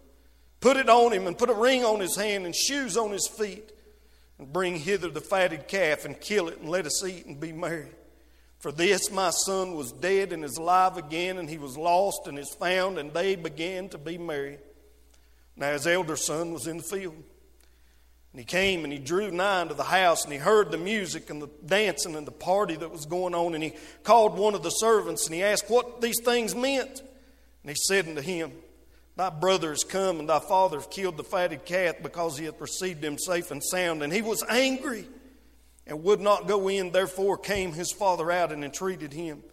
put 0.62 0.78
it 0.78 0.88
on 0.88 1.12
him, 1.12 1.28
and 1.28 1.38
put 1.38 1.50
a 1.50 1.54
ring 1.54 1.84
on 1.84 2.00
his 2.00 2.16
hand 2.16 2.46
and 2.46 2.56
shoes 2.56 2.96
on 2.96 3.12
his 3.12 3.28
feet, 3.28 3.74
and 4.40 4.54
bring 4.54 4.78
hither 4.78 5.10
the 5.10 5.20
fatted 5.20 5.68
calf, 5.68 6.06
and 6.06 6.20
kill 6.22 6.48
it, 6.48 6.60
and 6.60 6.70
let 6.70 6.86
us 6.86 7.04
eat 7.04 7.26
and 7.26 7.40
be 7.40 7.52
merry. 7.52 7.90
For 8.60 8.72
this 8.72 9.12
my 9.12 9.32
son 9.32 9.76
was 9.76 9.92
dead 9.92 10.32
and 10.32 10.46
is 10.46 10.58
alive 10.58 10.96
again, 10.96 11.38
and 11.38 11.50
he 11.50 11.58
was 11.58 11.78
lost 11.78 12.28
and 12.28 12.40
is 12.40 12.56
found, 12.58 12.98
and 12.98 13.12
they 13.12 13.36
began 13.36 13.90
to 13.90 13.98
be 13.98 14.18
merry. 14.18 14.60
Now 15.58 15.74
his 15.74 15.88
elder 15.88 16.16
son 16.16 16.54
was 16.54 16.68
in 16.68 16.78
the 16.78 16.84
field. 16.84 17.22
And 18.34 18.40
he 18.40 18.46
came 18.46 18.86
and 18.86 18.94
he 18.94 19.00
drew 19.00 19.30
nigh 19.30 19.62
unto 19.62 19.74
the 19.74 19.84
house 19.84 20.24
and 20.24 20.32
he 20.32 20.40
heard 20.40 20.72
the 20.72 20.78
music 20.78 21.30
and 21.30 21.42
the 21.42 21.50
dancing 21.66 22.16
and 22.16 22.26
the 22.26 22.32
party 22.32 22.78
that 22.78 22.90
was 22.90 23.06
going 23.06 23.36
on. 23.36 23.56
And 23.56 23.64
he 23.64 23.74
called 24.04 24.38
one 24.38 24.56
of 24.56 24.64
the 24.64 24.70
servants 24.70 25.26
and 25.26 25.36
he 25.36 25.44
asked 25.44 25.70
what 25.70 26.00
these 26.00 26.20
things 26.24 26.56
meant. 26.56 27.02
And 27.64 27.70
he 27.70 27.76
said 27.76 28.08
unto 28.08 28.22
him, 28.22 28.54
Thy 29.16 29.30
brother 29.30 29.74
is 29.74 29.84
come 29.84 30.20
and 30.20 30.30
thy 30.30 30.40
father 30.40 30.80
killed 30.80 31.18
the 31.18 31.24
fatted 31.24 31.66
calf 31.66 31.96
because 32.02 32.38
he 32.38 32.46
hath 32.46 32.62
received 32.62 33.04
him 33.04 33.18
safe 33.18 33.52
and 33.52 33.64
sound. 33.64 34.04
And 34.04 34.12
he 34.12 34.22
was 34.22 34.44
angry 34.50 35.08
and 35.86 36.04
would 36.04 36.22
not 36.22 36.48
go 36.48 36.70
in. 36.70 36.92
Therefore 36.92 37.38
came 37.38 37.74
his 37.74 37.92
father 37.92 38.32
out 38.32 38.52
and 38.52 38.64
entreated 38.64 39.14
him. 39.14 39.44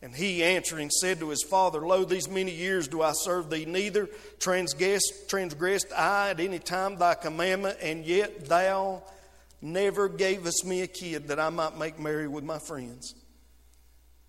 And 0.00 0.14
he 0.14 0.42
answering 0.42 0.90
said 0.90 1.20
to 1.20 1.28
his 1.28 1.44
father, 1.44 1.86
Lo, 1.86 2.04
these 2.04 2.28
many 2.28 2.50
years 2.50 2.88
do 2.88 3.02
I 3.02 3.12
serve 3.12 3.50
thee, 3.50 3.64
neither 3.64 4.08
transgressed, 4.40 5.28
transgressed 5.28 5.92
I 5.96 6.30
at 6.30 6.40
any 6.40 6.58
time 6.58 6.96
thy 6.96 7.14
commandment, 7.14 7.78
and 7.80 8.04
yet 8.04 8.46
thou 8.46 9.04
never 9.60 10.08
gavest 10.08 10.66
me 10.66 10.82
a 10.82 10.88
kid 10.88 11.28
that 11.28 11.38
I 11.38 11.50
might 11.50 11.78
make 11.78 12.00
merry 12.00 12.26
with 12.26 12.42
my 12.42 12.58
friends. 12.58 13.14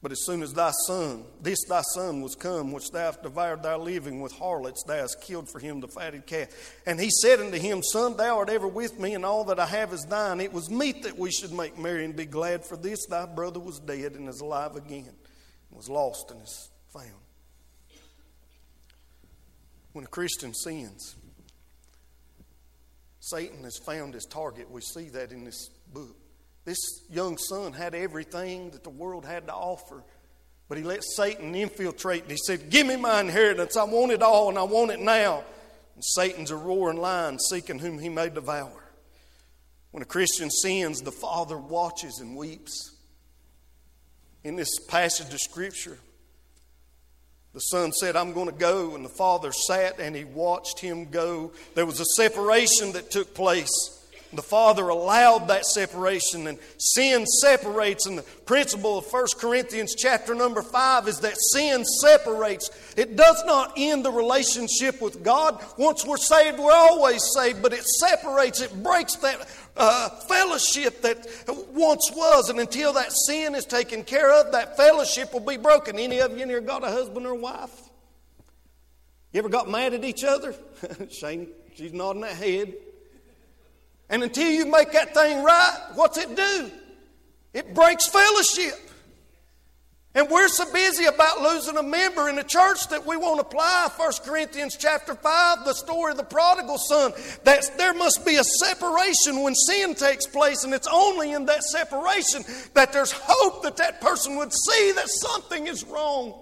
But 0.04 0.12
as 0.12 0.26
soon 0.26 0.44
as 0.44 0.52
thy 0.52 0.72
son, 0.86 1.24
this 1.42 1.64
thy 1.70 1.82
son 1.94 2.22
was 2.22 2.36
come, 2.36 2.74
which 2.74 2.92
thou 2.92 3.06
hast 3.06 3.24
devoured 3.24 3.64
thy 3.64 3.76
living 3.76 4.20
with 4.20 4.34
harlots, 4.34 4.84
thou 4.84 4.98
hast 4.98 5.22
killed 5.22 5.50
for 5.50 5.60
him 5.60 5.80
the 5.80 5.88
fatted 5.88 6.26
calf. 6.26 6.50
And 6.86 7.00
he 7.00 7.10
said 7.10 7.40
unto 7.40 7.58
him, 7.58 7.82
Son, 7.82 8.18
thou 8.18 8.40
art 8.40 8.50
ever 8.50 8.68
with 8.68 9.00
me, 9.00 9.14
and 9.14 9.24
all 9.24 9.46
that 9.46 9.62
I 9.62 9.66
have 9.66 9.94
is 9.94 10.04
thine. 10.04 10.42
It 10.42 10.52
was 10.52 10.70
meet 10.70 11.04
that 11.04 11.18
we 11.18 11.32
should 11.32 11.54
make 11.54 11.80
merry 11.80 12.04
and 12.04 12.18
be 12.18 12.26
glad, 12.26 12.66
for 12.66 12.76
this 12.76 13.06
thy 13.06 13.26
brother 13.26 13.62
was 13.62 13.80
dead 13.80 14.16
and 14.16 14.28
is 14.28 14.42
alive 14.42 14.76
again, 14.76 15.08
and 15.08 15.78
was 15.78 15.88
lost 15.88 16.32
and 16.32 16.42
is 16.42 16.70
found. 16.92 17.08
When 19.94 20.04
a 20.04 20.10
Christian 20.10 20.54
sins, 20.54 21.16
Satan 23.22 23.64
has 23.64 23.78
found 23.78 24.16
his 24.16 24.26
target. 24.26 24.70
We 24.70 24.82
see 24.82 25.08
that 25.10 25.32
in 25.32 25.46
this 25.46 25.70
book. 25.94 26.18
This 26.66 26.78
young 27.10 27.38
son 27.38 27.74
had 27.74 27.94
everything 27.94 28.72
that 28.72 28.84
the 28.84 28.90
world 28.90 29.26
had 29.26 29.48
to 29.48 29.54
offer, 29.54 30.04
but 30.70 30.78
he 30.78 30.84
let 30.84 31.04
Satan 31.04 31.54
infiltrate 31.56 32.24
and 32.24 32.32
he 32.32 32.38
said, 32.38 32.70
Give 32.70 32.88
me 32.88 32.96
my 32.96 33.20
inheritance. 33.20 33.76
I 33.76 33.84
want 33.84 34.12
it 34.12 34.22
all 34.22 34.50
and 34.50 34.58
I 34.58 34.64
want 34.64 34.92
it 34.92 35.00
now. 35.00 35.44
And 35.96 36.04
Satan's 36.04 36.52
a 36.52 36.56
roaring 36.56 36.98
lion 36.98 37.38
seeking 37.40 37.80
whom 37.80 38.00
he 38.00 38.10
may 38.10 38.30
devour. 38.30 38.84
When 39.92 40.02
a 40.02 40.08
Christian 40.08 40.50
sins, 40.50 41.02
the 41.02 41.12
father 41.12 41.58
watches 41.58 42.20
and 42.20 42.36
weeps. 42.36 42.92
In 44.44 44.56
this 44.56 44.80
passage 44.88 45.34
of 45.34 45.40
Scripture, 45.40 46.00
the 47.54 47.60
son 47.60 47.94
said, 47.94 48.16
I'm 48.16 48.34
going 48.34 48.50
to 48.50 48.56
go, 48.56 48.96
and 48.96 49.06
the 49.06 49.10
father 49.10 49.52
sat 49.52 50.00
and 50.00 50.16
he 50.16 50.24
watched 50.24 50.80
him 50.80 51.06
go. 51.06 51.52
There 51.76 51.86
was 51.86 52.00
a 52.00 52.06
separation 52.06 52.94
that 52.94 53.12
took 53.12 53.36
place. 53.36 54.03
The 54.34 54.42
Father 54.42 54.90
allowed 54.90 55.48
that 55.48 55.66
separation, 55.66 56.48
and 56.48 56.58
sin 56.78 57.26
separates. 57.26 58.06
And 58.06 58.18
the 58.18 58.24
principle 58.46 58.98
of 58.98 59.06
1 59.06 59.26
Corinthians 59.38 59.96
chapter 59.96 60.34
number 60.34 60.62
5 60.62 61.08
is 61.08 61.20
that 61.20 61.36
sin 61.38 61.86
separates. 61.86 62.70
It 62.98 63.16
does 63.16 63.44
not 63.46 63.74
end 63.78 64.04
the 64.04 64.12
relationship 64.12 65.02
with 65.02 65.24
God. 65.24 65.64
Once 65.78 66.06
we're 66.06 66.18
saved, 66.18 66.60
we're 66.60 66.72
always 66.72 67.24
saved, 67.36 67.62
but 67.62 67.74
it 67.74 67.84
separates, 67.84 68.62
it 68.62 68.84
breaks 68.84 69.16
that 69.18 69.48
uh, 69.78 70.10
fellowship 70.28 71.02
that 71.02 71.28
once 71.72 72.12
was. 72.16 72.50
And 72.50 72.60
until 72.60 72.94
that 72.94 73.12
sin 73.12 73.56
is 73.56 73.66
taken 73.66 74.04
care 74.04 74.32
of, 74.32 74.52
that 74.52 74.78
fellowship 74.78 75.34
will 75.34 75.42
be 75.42 75.58
broken. 75.58 76.00
Any 76.00 76.20
of 76.20 76.36
you 76.36 76.44
in 76.44 76.50
here 76.50 76.62
got 76.62 76.84
a 76.84 76.90
husband 76.90 77.26
or 77.26 77.36
wife? 77.36 77.72
You 79.32 79.40
ever 79.40 79.50
got 79.50 79.70
mad 79.70 79.94
at 79.94 80.04
each 80.04 80.24
other? 80.24 80.54
Shane, 81.10 81.50
she's 81.76 81.92
nodding 81.92 82.22
that 82.22 82.36
head. 82.36 82.76
And 84.14 84.22
until 84.22 84.52
you 84.52 84.68
make 84.68 84.92
that 84.92 85.16
thing 85.16 85.44
right, 85.44 85.78
what's 85.96 86.20
it 86.20 86.36
do? 86.36 86.72
It 87.52 87.74
breaks 87.74 88.06
fellowship. 88.06 88.76
And 90.14 90.30
we're 90.30 90.50
so 90.50 90.72
busy 90.72 91.06
about 91.06 91.42
losing 91.42 91.78
a 91.78 91.82
member 91.82 92.30
in 92.30 92.36
the 92.36 92.44
church 92.44 92.90
that 92.90 93.08
we 93.08 93.18
won't 93.18 93.40
apply 93.40 93.90
1 93.98 94.12
Corinthians 94.24 94.78
chapter 94.80 95.16
5, 95.16 95.66
the 95.66 95.74
story 95.74 96.12
of 96.12 96.18
the 96.18 96.24
prodigal 96.26 96.78
son. 96.78 97.12
That 97.44 97.72
there 97.80 97.96
must 97.96 98.24
be 98.24 98.36
a 98.36 98.44
separation 98.44 99.42
when 99.42 99.56
sin 99.56 99.96
takes 99.96 100.28
place, 100.28 100.64
and 100.64 100.76
it's 100.76 100.88
only 100.94 101.32
in 101.32 101.48
that 101.48 101.64
separation 101.64 102.44
that 102.76 102.94
there's 102.94 103.12
hope 103.12 103.64
that 103.64 103.78
that 103.78 104.00
person 104.00 104.36
would 104.38 104.54
see 104.54 104.92
that 104.92 105.10
something 105.10 105.66
is 105.66 105.84
wrong. 105.86 106.40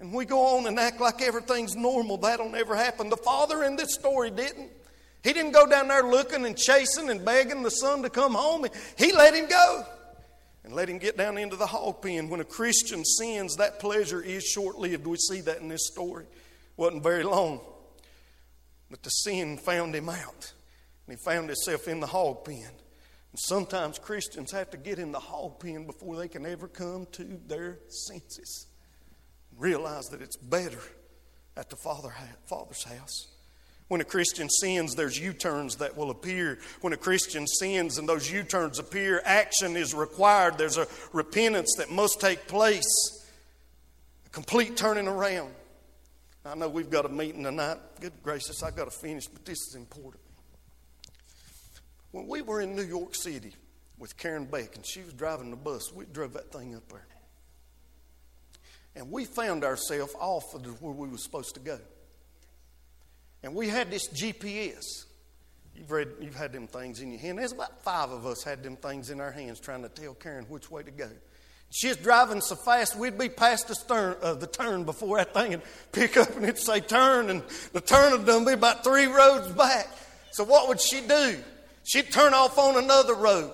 And 0.00 0.12
we 0.12 0.24
go 0.24 0.56
on 0.56 0.66
and 0.66 0.76
act 0.76 1.00
like 1.00 1.22
everything's 1.22 1.76
normal. 1.76 2.16
That'll 2.16 2.50
never 2.50 2.74
happen. 2.74 3.10
The 3.10 3.16
father 3.16 3.62
in 3.62 3.76
this 3.76 3.94
story 3.94 4.32
didn't. 4.32 4.72
He 5.26 5.32
didn't 5.32 5.50
go 5.50 5.66
down 5.66 5.88
there 5.88 6.04
looking 6.04 6.46
and 6.46 6.56
chasing 6.56 7.10
and 7.10 7.24
begging 7.24 7.64
the 7.64 7.70
son 7.70 8.00
to 8.02 8.08
come 8.08 8.34
home. 8.34 8.64
He 8.96 9.10
let 9.10 9.34
him 9.34 9.48
go 9.48 9.84
and 10.62 10.72
let 10.72 10.88
him 10.88 10.98
get 10.98 11.16
down 11.16 11.36
into 11.36 11.56
the 11.56 11.66
hog 11.66 12.00
pen. 12.00 12.28
When 12.28 12.38
a 12.38 12.44
Christian 12.44 13.04
sins, 13.04 13.56
that 13.56 13.80
pleasure 13.80 14.22
is 14.22 14.44
short 14.44 14.78
lived. 14.78 15.04
We 15.04 15.16
see 15.16 15.40
that 15.40 15.58
in 15.58 15.66
this 15.66 15.88
story. 15.88 16.26
wasn't 16.76 17.02
very 17.02 17.24
long. 17.24 17.60
But 18.88 19.02
the 19.02 19.10
sin 19.10 19.56
found 19.56 19.96
him 19.96 20.08
out. 20.08 20.52
And 21.08 21.18
he 21.18 21.24
found 21.24 21.48
himself 21.48 21.88
in 21.88 21.98
the 21.98 22.06
hog 22.06 22.44
pen. 22.44 22.62
And 22.62 23.40
sometimes 23.40 23.98
Christians 23.98 24.52
have 24.52 24.70
to 24.70 24.76
get 24.76 25.00
in 25.00 25.10
the 25.10 25.18
hog 25.18 25.58
pen 25.58 25.86
before 25.86 26.14
they 26.14 26.28
can 26.28 26.46
ever 26.46 26.68
come 26.68 27.08
to 27.12 27.40
their 27.48 27.80
senses. 27.88 28.68
Realize 29.58 30.06
that 30.12 30.22
it's 30.22 30.36
better 30.36 30.82
at 31.56 31.68
the 31.68 31.76
father, 31.76 32.14
Father's 32.44 32.84
house. 32.84 33.26
When 33.88 34.00
a 34.00 34.04
Christian 34.04 34.50
sins, 34.50 34.94
there's 34.94 35.18
U 35.18 35.32
turns 35.32 35.76
that 35.76 35.96
will 35.96 36.10
appear. 36.10 36.58
When 36.80 36.92
a 36.92 36.96
Christian 36.96 37.46
sins 37.46 37.98
and 37.98 38.08
those 38.08 38.30
U 38.30 38.42
turns 38.42 38.80
appear, 38.80 39.22
action 39.24 39.76
is 39.76 39.94
required. 39.94 40.58
There's 40.58 40.76
a 40.76 40.88
repentance 41.12 41.74
that 41.78 41.90
must 41.90 42.20
take 42.20 42.48
place, 42.48 42.84
a 44.26 44.30
complete 44.30 44.76
turning 44.76 45.06
around. 45.06 45.52
I 46.44 46.54
know 46.56 46.68
we've 46.68 46.90
got 46.90 47.06
a 47.06 47.08
meeting 47.08 47.44
tonight. 47.44 47.78
Good 48.00 48.12
gracious, 48.22 48.62
I've 48.62 48.76
got 48.76 48.84
to 48.84 48.96
finish, 48.96 49.26
but 49.26 49.44
this 49.44 49.58
is 49.68 49.74
important. 49.76 50.22
When 52.10 52.26
we 52.26 52.42
were 52.42 52.60
in 52.60 52.74
New 52.74 52.84
York 52.84 53.14
City 53.14 53.54
with 53.98 54.16
Karen 54.16 54.46
Beck 54.46 54.74
and 54.74 54.84
she 54.84 55.02
was 55.02 55.12
driving 55.12 55.50
the 55.50 55.56
bus, 55.56 55.92
we 55.92 56.06
drove 56.06 56.32
that 56.32 56.52
thing 56.52 56.74
up 56.74 56.88
there. 56.88 57.06
And 58.96 59.12
we 59.12 59.26
found 59.26 59.62
ourselves 59.64 60.14
off 60.18 60.54
of 60.54 60.82
where 60.82 60.92
we 60.92 61.08
were 61.08 61.18
supposed 61.18 61.54
to 61.54 61.60
go. 61.60 61.78
And 63.46 63.54
we 63.54 63.68
had 63.68 63.92
this 63.92 64.08
GPS. 64.08 65.04
You've 65.76 65.92
read, 65.92 66.08
you've 66.20 66.34
had 66.34 66.52
them 66.52 66.66
things 66.66 67.00
in 67.00 67.12
your 67.12 67.20
hand. 67.20 67.38
There's 67.38 67.52
about 67.52 67.80
five 67.84 68.10
of 68.10 68.26
us 68.26 68.42
had 68.42 68.64
them 68.64 68.74
things 68.74 69.08
in 69.08 69.20
our 69.20 69.30
hands 69.30 69.60
trying 69.60 69.82
to 69.82 69.88
tell 69.88 70.14
Karen 70.14 70.46
which 70.46 70.68
way 70.68 70.82
to 70.82 70.90
go. 70.90 71.08
She's 71.70 71.96
driving 71.96 72.40
so 72.40 72.56
fast, 72.56 72.96
we'd 72.96 73.16
be 73.16 73.28
past 73.28 73.68
the, 73.68 73.76
stern, 73.76 74.16
uh, 74.20 74.34
the 74.34 74.48
turn 74.48 74.82
before 74.82 75.18
that 75.18 75.32
thing 75.32 75.54
and 75.54 75.62
pick 75.92 76.16
up 76.16 76.34
and 76.34 76.42
it'd 76.42 76.58
say 76.58 76.80
turn, 76.80 77.30
and 77.30 77.44
the 77.72 77.80
turn 77.80 78.10
would 78.12 78.26
done 78.26 78.44
be 78.44 78.52
about 78.52 78.82
three 78.82 79.06
roads 79.06 79.46
back. 79.52 79.86
So 80.32 80.42
what 80.42 80.66
would 80.66 80.80
she 80.80 81.00
do? 81.02 81.38
She'd 81.84 82.10
turn 82.10 82.34
off 82.34 82.58
on 82.58 82.82
another 82.82 83.14
road. 83.14 83.52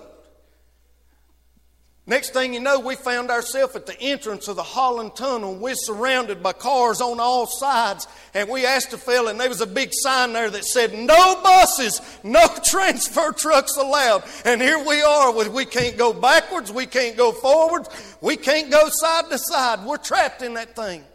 Next 2.05 2.31
thing 2.31 2.53
you 2.53 2.59
know, 2.59 2.81
we 2.81 2.97
found 2.97 3.31
ourselves 3.31 3.77
at 3.77 3.85
the 3.85 3.97
entrance 4.01 4.49
of 4.49 4.57
the 4.57 4.63
Holland 4.63 5.15
Tunnel. 5.15 5.55
We're 5.55 5.73
surrounded 5.75 6.43
by 6.43 6.51
cars 6.51 6.99
on 6.99 7.21
all 7.21 7.45
sides. 7.45 8.09
And 8.33 8.49
we 8.49 8.65
asked 8.65 8.91
a 8.91 8.97
fellow, 8.97 9.29
and 9.29 9.39
there 9.39 9.47
was 9.47 9.61
a 9.61 9.67
big 9.67 9.91
sign 9.93 10.33
there 10.33 10.49
that 10.49 10.65
said, 10.65 10.93
No 10.93 11.41
buses, 11.41 12.01
no 12.21 12.45
transfer 12.65 13.31
trucks 13.31 13.77
allowed. 13.77 14.23
And 14.43 14.61
here 14.61 14.83
we 14.85 15.01
are, 15.01 15.33
with 15.33 15.47
we 15.47 15.63
can't 15.63 15.95
go 15.95 16.11
backwards, 16.11 16.73
we 16.73 16.87
can't 16.87 17.15
go 17.15 17.31
forwards, 17.31 17.87
we 18.19 18.35
can't 18.35 18.69
go 18.69 18.89
side 18.89 19.29
to 19.29 19.37
side. 19.37 19.85
We're 19.85 19.95
trapped 19.95 20.41
in 20.41 20.55
that 20.55 20.75
thing. 20.75 21.05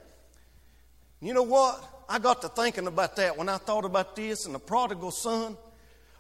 You 1.20 1.34
know 1.34 1.42
what? 1.42 1.84
I 2.08 2.18
got 2.18 2.40
to 2.42 2.48
thinking 2.48 2.86
about 2.86 3.16
that 3.16 3.36
when 3.36 3.50
I 3.50 3.58
thought 3.58 3.84
about 3.84 4.16
this 4.16 4.46
and 4.46 4.54
the 4.54 4.58
prodigal 4.58 5.10
son. 5.10 5.58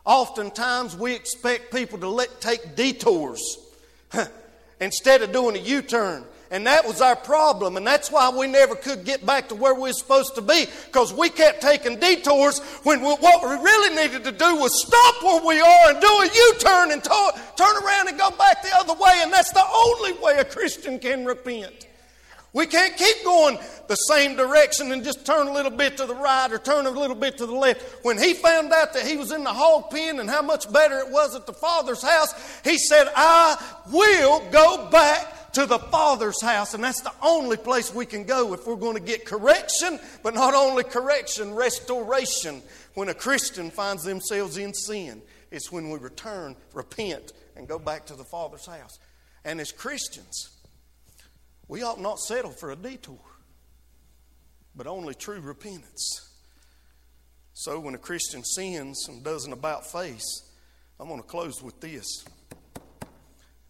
Oftentimes 0.04 0.94
we 0.94 1.14
expect 1.14 1.72
people 1.72 1.98
to 2.00 2.08
let 2.08 2.42
take 2.42 2.76
detours. 2.76 3.40
instead 4.80 5.22
of 5.22 5.32
doing 5.32 5.56
a 5.56 5.60
U 5.60 5.82
turn. 5.82 6.24
And 6.50 6.66
that 6.66 6.86
was 6.86 7.02
our 7.02 7.16
problem. 7.16 7.76
And 7.76 7.86
that's 7.86 8.10
why 8.10 8.30
we 8.30 8.46
never 8.46 8.74
could 8.74 9.04
get 9.04 9.24
back 9.26 9.50
to 9.50 9.54
where 9.54 9.74
we 9.74 9.82
were 9.82 9.92
supposed 9.92 10.34
to 10.36 10.40
be 10.40 10.64
because 10.86 11.12
we 11.12 11.28
kept 11.28 11.60
taking 11.60 12.00
detours 12.00 12.60
when 12.84 13.02
we, 13.02 13.08
what 13.08 13.42
we 13.42 13.62
really 13.62 13.94
needed 13.94 14.24
to 14.24 14.32
do 14.32 14.56
was 14.56 14.80
stop 14.80 15.22
where 15.22 15.44
we 15.46 15.60
are 15.60 15.90
and 15.90 16.00
do 16.00 16.06
a 16.06 16.24
U 16.24 16.54
turn 16.58 16.90
and 16.92 17.04
to, 17.04 17.32
turn 17.56 17.84
around 17.84 18.08
and 18.08 18.18
go 18.18 18.30
back 18.30 18.62
the 18.62 18.74
other 18.76 18.94
way. 18.94 19.20
And 19.22 19.32
that's 19.32 19.52
the 19.52 19.64
only 19.74 20.14
way 20.22 20.38
a 20.38 20.44
Christian 20.44 20.98
can 20.98 21.26
repent. 21.26 21.86
We 22.54 22.66
can't 22.66 22.96
keep 22.96 23.24
going 23.24 23.58
the 23.88 23.94
same 23.94 24.34
direction 24.34 24.90
and 24.92 25.04
just 25.04 25.26
turn 25.26 25.48
a 25.48 25.52
little 25.52 25.70
bit 25.70 25.98
to 25.98 26.06
the 26.06 26.14
right 26.14 26.50
or 26.50 26.58
turn 26.58 26.86
a 26.86 26.90
little 26.90 27.16
bit 27.16 27.36
to 27.38 27.46
the 27.46 27.54
left. 27.54 28.04
When 28.04 28.16
he 28.16 28.32
found 28.34 28.72
out 28.72 28.94
that 28.94 29.06
he 29.06 29.16
was 29.16 29.32
in 29.32 29.44
the 29.44 29.52
hog 29.52 29.90
pen 29.90 30.18
and 30.18 30.30
how 30.30 30.42
much 30.42 30.70
better 30.72 30.98
it 30.98 31.10
was 31.10 31.34
at 31.34 31.46
the 31.46 31.52
Father's 31.52 32.02
house, 32.02 32.32
he 32.64 32.78
said, 32.78 33.08
I 33.14 33.62
will 33.90 34.40
go 34.50 34.88
back 34.90 35.52
to 35.52 35.66
the 35.66 35.78
Father's 35.78 36.40
house. 36.42 36.72
And 36.72 36.82
that's 36.82 37.02
the 37.02 37.12
only 37.22 37.58
place 37.58 37.94
we 37.94 38.06
can 38.06 38.24
go 38.24 38.54
if 38.54 38.66
we're 38.66 38.76
going 38.76 38.96
to 38.96 39.02
get 39.02 39.26
correction, 39.26 40.00
but 40.22 40.34
not 40.34 40.54
only 40.54 40.84
correction, 40.84 41.54
restoration. 41.54 42.62
When 42.94 43.10
a 43.10 43.14
Christian 43.14 43.70
finds 43.70 44.04
themselves 44.04 44.56
in 44.56 44.72
sin, 44.72 45.22
it's 45.50 45.70
when 45.70 45.90
we 45.90 45.98
return, 45.98 46.56
repent, 46.72 47.32
and 47.56 47.68
go 47.68 47.78
back 47.78 48.06
to 48.06 48.14
the 48.14 48.24
Father's 48.24 48.66
house. 48.66 48.98
And 49.44 49.60
as 49.60 49.70
Christians, 49.72 50.50
we 51.68 51.82
ought 51.82 52.00
not 52.00 52.18
settle 52.18 52.50
for 52.50 52.70
a 52.70 52.76
detour, 52.76 53.20
but 54.74 54.86
only 54.86 55.14
true 55.14 55.40
repentance. 55.40 56.32
So 57.52 57.78
when 57.78 57.94
a 57.94 57.98
Christian 57.98 58.42
sins 58.44 59.06
and 59.08 59.22
does 59.22 59.44
an 59.44 59.52
about 59.52 59.86
face, 59.90 60.42
I'm 60.98 61.08
going 61.08 61.20
to 61.20 61.26
close 61.26 61.62
with 61.62 61.80
this. 61.80 62.24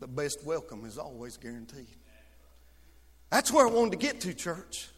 The 0.00 0.06
best 0.06 0.44
welcome 0.44 0.84
is 0.84 0.96
always 0.96 1.36
guaranteed. 1.36 1.96
That's 3.30 3.52
where 3.52 3.66
I 3.66 3.70
wanted 3.70 3.92
to 3.92 3.96
get 3.98 4.20
to, 4.22 4.32
church. 4.32 4.88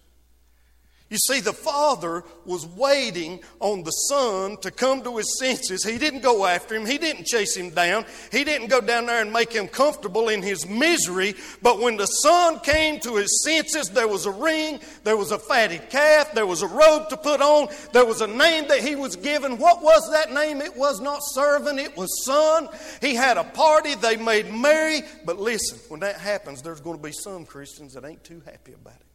You 1.10 1.18
see, 1.18 1.40
the 1.40 1.52
father 1.52 2.22
was 2.44 2.64
waiting 2.68 3.40
on 3.58 3.82
the 3.82 3.90
son 3.90 4.56
to 4.58 4.70
come 4.70 5.02
to 5.02 5.16
his 5.16 5.40
senses. 5.40 5.82
He 5.82 5.98
didn't 5.98 6.22
go 6.22 6.46
after 6.46 6.76
him, 6.76 6.86
he 6.86 6.98
didn't 6.98 7.26
chase 7.26 7.56
him 7.56 7.70
down, 7.70 8.04
he 8.30 8.44
didn't 8.44 8.68
go 8.68 8.80
down 8.80 9.06
there 9.06 9.20
and 9.20 9.32
make 9.32 9.52
him 9.52 9.66
comfortable 9.66 10.28
in 10.28 10.40
his 10.40 10.68
misery. 10.68 11.34
But 11.62 11.80
when 11.80 11.96
the 11.96 12.06
son 12.06 12.60
came 12.60 13.00
to 13.00 13.16
his 13.16 13.42
senses, 13.42 13.90
there 13.90 14.06
was 14.06 14.24
a 14.24 14.30
ring, 14.30 14.78
there 15.02 15.16
was 15.16 15.32
a 15.32 15.38
fatted 15.38 15.90
calf, 15.90 16.32
there 16.32 16.46
was 16.46 16.62
a 16.62 16.68
robe 16.68 17.08
to 17.08 17.16
put 17.16 17.42
on, 17.42 17.66
there 17.92 18.06
was 18.06 18.20
a 18.20 18.28
name 18.28 18.68
that 18.68 18.78
he 18.78 18.94
was 18.94 19.16
given. 19.16 19.58
What 19.58 19.82
was 19.82 20.08
that 20.12 20.32
name? 20.32 20.60
It 20.60 20.76
was 20.76 21.00
not 21.00 21.22
servant, 21.24 21.80
it 21.80 21.96
was 21.96 22.24
son. 22.24 22.68
He 23.00 23.16
had 23.16 23.36
a 23.36 23.42
party, 23.42 23.96
they 23.96 24.16
made 24.16 24.54
merry. 24.54 25.02
But 25.24 25.40
listen, 25.40 25.80
when 25.88 25.98
that 26.00 26.20
happens, 26.20 26.62
there's 26.62 26.80
going 26.80 26.98
to 26.98 27.02
be 27.02 27.12
some 27.12 27.46
Christians 27.46 27.94
that 27.94 28.04
ain't 28.04 28.22
too 28.22 28.42
happy 28.46 28.74
about 28.74 28.94
it. 28.94 29.09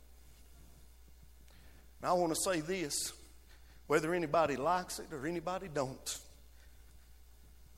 And 2.06 2.12
I 2.12 2.14
want 2.14 2.36
to 2.36 2.40
say 2.40 2.62
this 2.62 3.14
whether 3.88 4.14
anybody 4.14 4.58
likes 4.58 5.00
it 5.00 5.08
or 5.12 5.26
anybody 5.26 5.68
don't. 5.74 6.20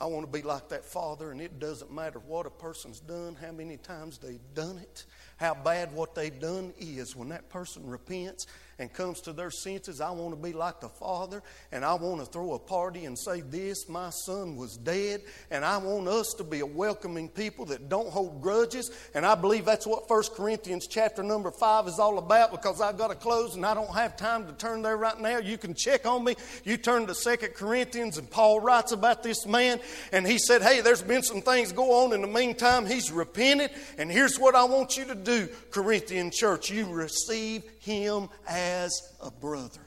I 0.01 0.05
want 0.07 0.25
to 0.25 0.31
be 0.31 0.45
like 0.45 0.67
that 0.67 0.83
father, 0.83 1.31
and 1.31 1.39
it 1.39 1.59
doesn't 1.59 1.93
matter 1.93 2.19
what 2.19 2.45
a 2.45 2.49
person's 2.49 2.99
done, 2.99 3.37
how 3.39 3.53
many 3.53 3.77
times 3.77 4.17
they've 4.17 4.41
done 4.53 4.79
it, 4.79 5.05
how 5.38 5.54
bad 5.54 5.93
what 5.93 6.15
they've 6.15 6.39
done 6.39 6.73
is. 6.80 7.15
When 7.15 7.30
that 7.30 7.50
person 7.50 7.86
repents 7.86 8.47
and 8.80 8.91
comes 8.91 9.21
to 9.21 9.34
their 9.34 9.52
senses, 9.52 10.02
I 10.02 10.12
want 10.12 10.36
to 10.36 10.41
be 10.41 10.54
like 10.54 10.82
the 10.82 10.89
Father 10.89 11.41
and 11.71 11.86
I 11.86 11.93
want 11.93 12.19
to 12.19 12.26
throw 12.26 12.54
a 12.54 12.60
party 12.60 13.06
and 13.06 13.17
say, 13.17 13.41
This, 13.41 13.88
my 13.88 14.10
son 14.10 14.56
was 14.56 14.78
dead. 14.78 15.21
And 15.52 15.63
I 15.63 15.78
want 15.78 16.08
us 16.08 16.34
to 16.36 16.43
be 16.43 16.60
a 16.62 16.65
welcoming 16.65 17.30
people 17.30 17.65
that 17.65 17.88
don't 17.88 18.10
hold 18.10 18.41
grudges. 18.41 18.91
And 19.13 19.26
I 19.26 19.36
believe 19.36 19.65
that's 19.65 19.86
what 19.86 20.10
1 20.10 20.23
Corinthians 20.36 20.88
chapter 20.88 21.21
number 21.21 21.52
5 21.52 21.88
is 21.88 22.00
all 22.00 22.17
about 22.17 22.52
because 22.52 22.82
I've 22.82 22.97
got 22.97 23.10
to 23.10 23.15
close 23.15 23.56
and 23.56 23.65
I 23.65 23.76
don't 23.76 23.93
have 23.93 24.17
time 24.17 24.47
to 24.47 24.54
turn 24.54 24.82
there 24.82 24.97
right 24.97 25.19
now. 25.19 25.38
You 25.38 25.58
can 25.60 25.76
check 25.76 26.08
on 26.08 26.23
me. 26.23 26.36
You 26.63 26.78
turn 26.78 27.06
to 27.08 27.13
2 27.13 27.47
Corinthians 27.50 28.17
and 28.17 28.30
Paul 28.30 28.60
writes 28.60 28.91
about 28.91 29.21
this 29.21 29.45
man 29.45 29.80
and 30.12 30.26
he 30.26 30.39
said, 30.39 30.63
Hey, 30.63 30.82
there's 30.82 31.04
been 31.04 31.21
some 31.21 31.41
things 31.41 31.71
go 31.71 32.04
on 32.04 32.13
in 32.13 32.21
the 32.21 32.28
meantime. 32.28 32.88
He's 32.88 33.12
repented. 33.12 33.69
And 34.00 34.12
here's 34.12 34.39
what 34.39 34.56
I 34.56 34.63
want 34.63 34.97
you 34.97 35.06
to 35.06 35.26
do, 35.27 35.49
Corinthian 35.71 36.31
church. 36.31 36.71
You 36.71 36.85
receive 36.85 37.63
him 37.79 38.29
as 38.47 39.13
a 39.21 39.29
brother. 39.29 39.81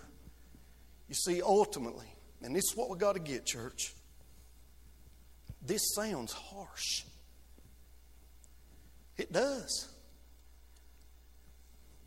You 1.09 1.15
see, 1.15 1.43
ultimately, 1.43 2.07
and 2.43 2.55
this 2.55 2.65
is 2.71 2.77
what 2.77 2.91
we 2.91 2.99
got 2.99 3.15
to 3.15 3.21
get, 3.21 3.47
church. 3.47 3.95
This 5.67 5.95
sounds 5.95 6.33
harsh. 6.33 7.05
It 9.17 9.33
does. 9.33 9.89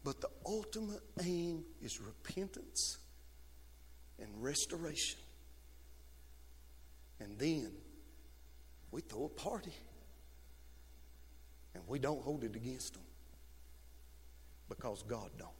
But 0.04 0.22
the 0.22 0.30
ultimate 0.46 1.02
aim 1.24 1.64
is 1.82 2.00
repentance 2.00 2.98
and 4.20 4.30
restoration. 4.44 5.20
And 7.20 7.38
then 7.40 7.72
we 8.92 9.02
throw 9.02 9.26
a 9.26 9.30
party 9.30 9.74
and 11.74 11.84
we 11.88 12.00
don't 12.00 12.22
hold 12.22 12.44
it 12.44 12.56
against 12.56 12.94
them 12.94 13.04
because 14.70 15.04
God 15.04 15.30
don't 15.38 15.52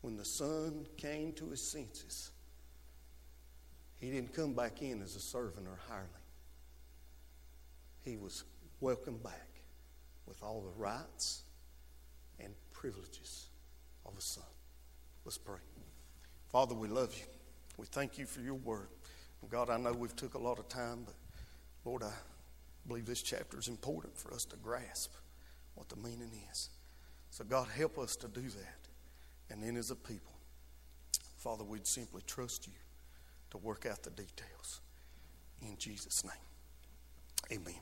when 0.00 0.16
the 0.16 0.24
son 0.24 0.86
came 0.96 1.32
to 1.32 1.50
his 1.50 1.60
senses, 1.60 2.30
he 3.98 4.10
didn't 4.10 4.32
come 4.32 4.54
back 4.54 4.80
in 4.80 5.02
as 5.02 5.16
a 5.16 5.20
servant 5.20 5.66
or 5.66 5.78
hireling. 5.88 6.08
He 8.04 8.16
was 8.16 8.44
welcomed 8.80 9.22
back 9.22 9.48
with 10.26 10.42
all 10.42 10.60
the 10.60 10.80
rights 10.80 11.42
and 12.38 12.54
privileges 12.72 13.48
of 14.06 14.16
a 14.16 14.20
son. 14.20 14.44
Let's 15.24 15.38
pray. 15.38 15.58
Father, 16.48 16.74
we 16.74 16.88
love 16.88 17.14
you. 17.14 17.24
We 17.76 17.86
thank 17.86 18.18
you 18.18 18.26
for 18.26 18.40
your 18.40 18.54
word. 18.54 18.88
God, 19.50 19.70
I 19.70 19.78
know 19.78 19.92
we've 19.92 20.16
took 20.16 20.34
a 20.34 20.38
lot 20.38 20.58
of 20.58 20.68
time, 20.68 21.02
but 21.04 21.14
Lord, 21.84 22.02
I 22.02 22.12
believe 22.86 23.06
this 23.06 23.22
chapter 23.22 23.58
is 23.58 23.68
important 23.68 24.16
for 24.16 24.32
us 24.32 24.44
to 24.46 24.56
grasp 24.56 25.12
what 25.74 25.88
the 25.88 25.96
meaning 25.96 26.30
is. 26.50 26.70
So 27.38 27.44
God, 27.44 27.68
help 27.68 28.00
us 28.00 28.16
to 28.16 28.26
do 28.26 28.40
that. 28.40 28.88
And 29.48 29.62
then 29.62 29.76
as 29.76 29.92
a 29.92 29.94
people, 29.94 30.32
Father, 31.36 31.62
we'd 31.62 31.86
simply 31.86 32.20
trust 32.26 32.66
you 32.66 32.72
to 33.52 33.58
work 33.58 33.86
out 33.86 34.02
the 34.02 34.10
details. 34.10 34.80
In 35.62 35.76
Jesus' 35.78 36.24
name, 36.24 37.60
amen. 37.60 37.80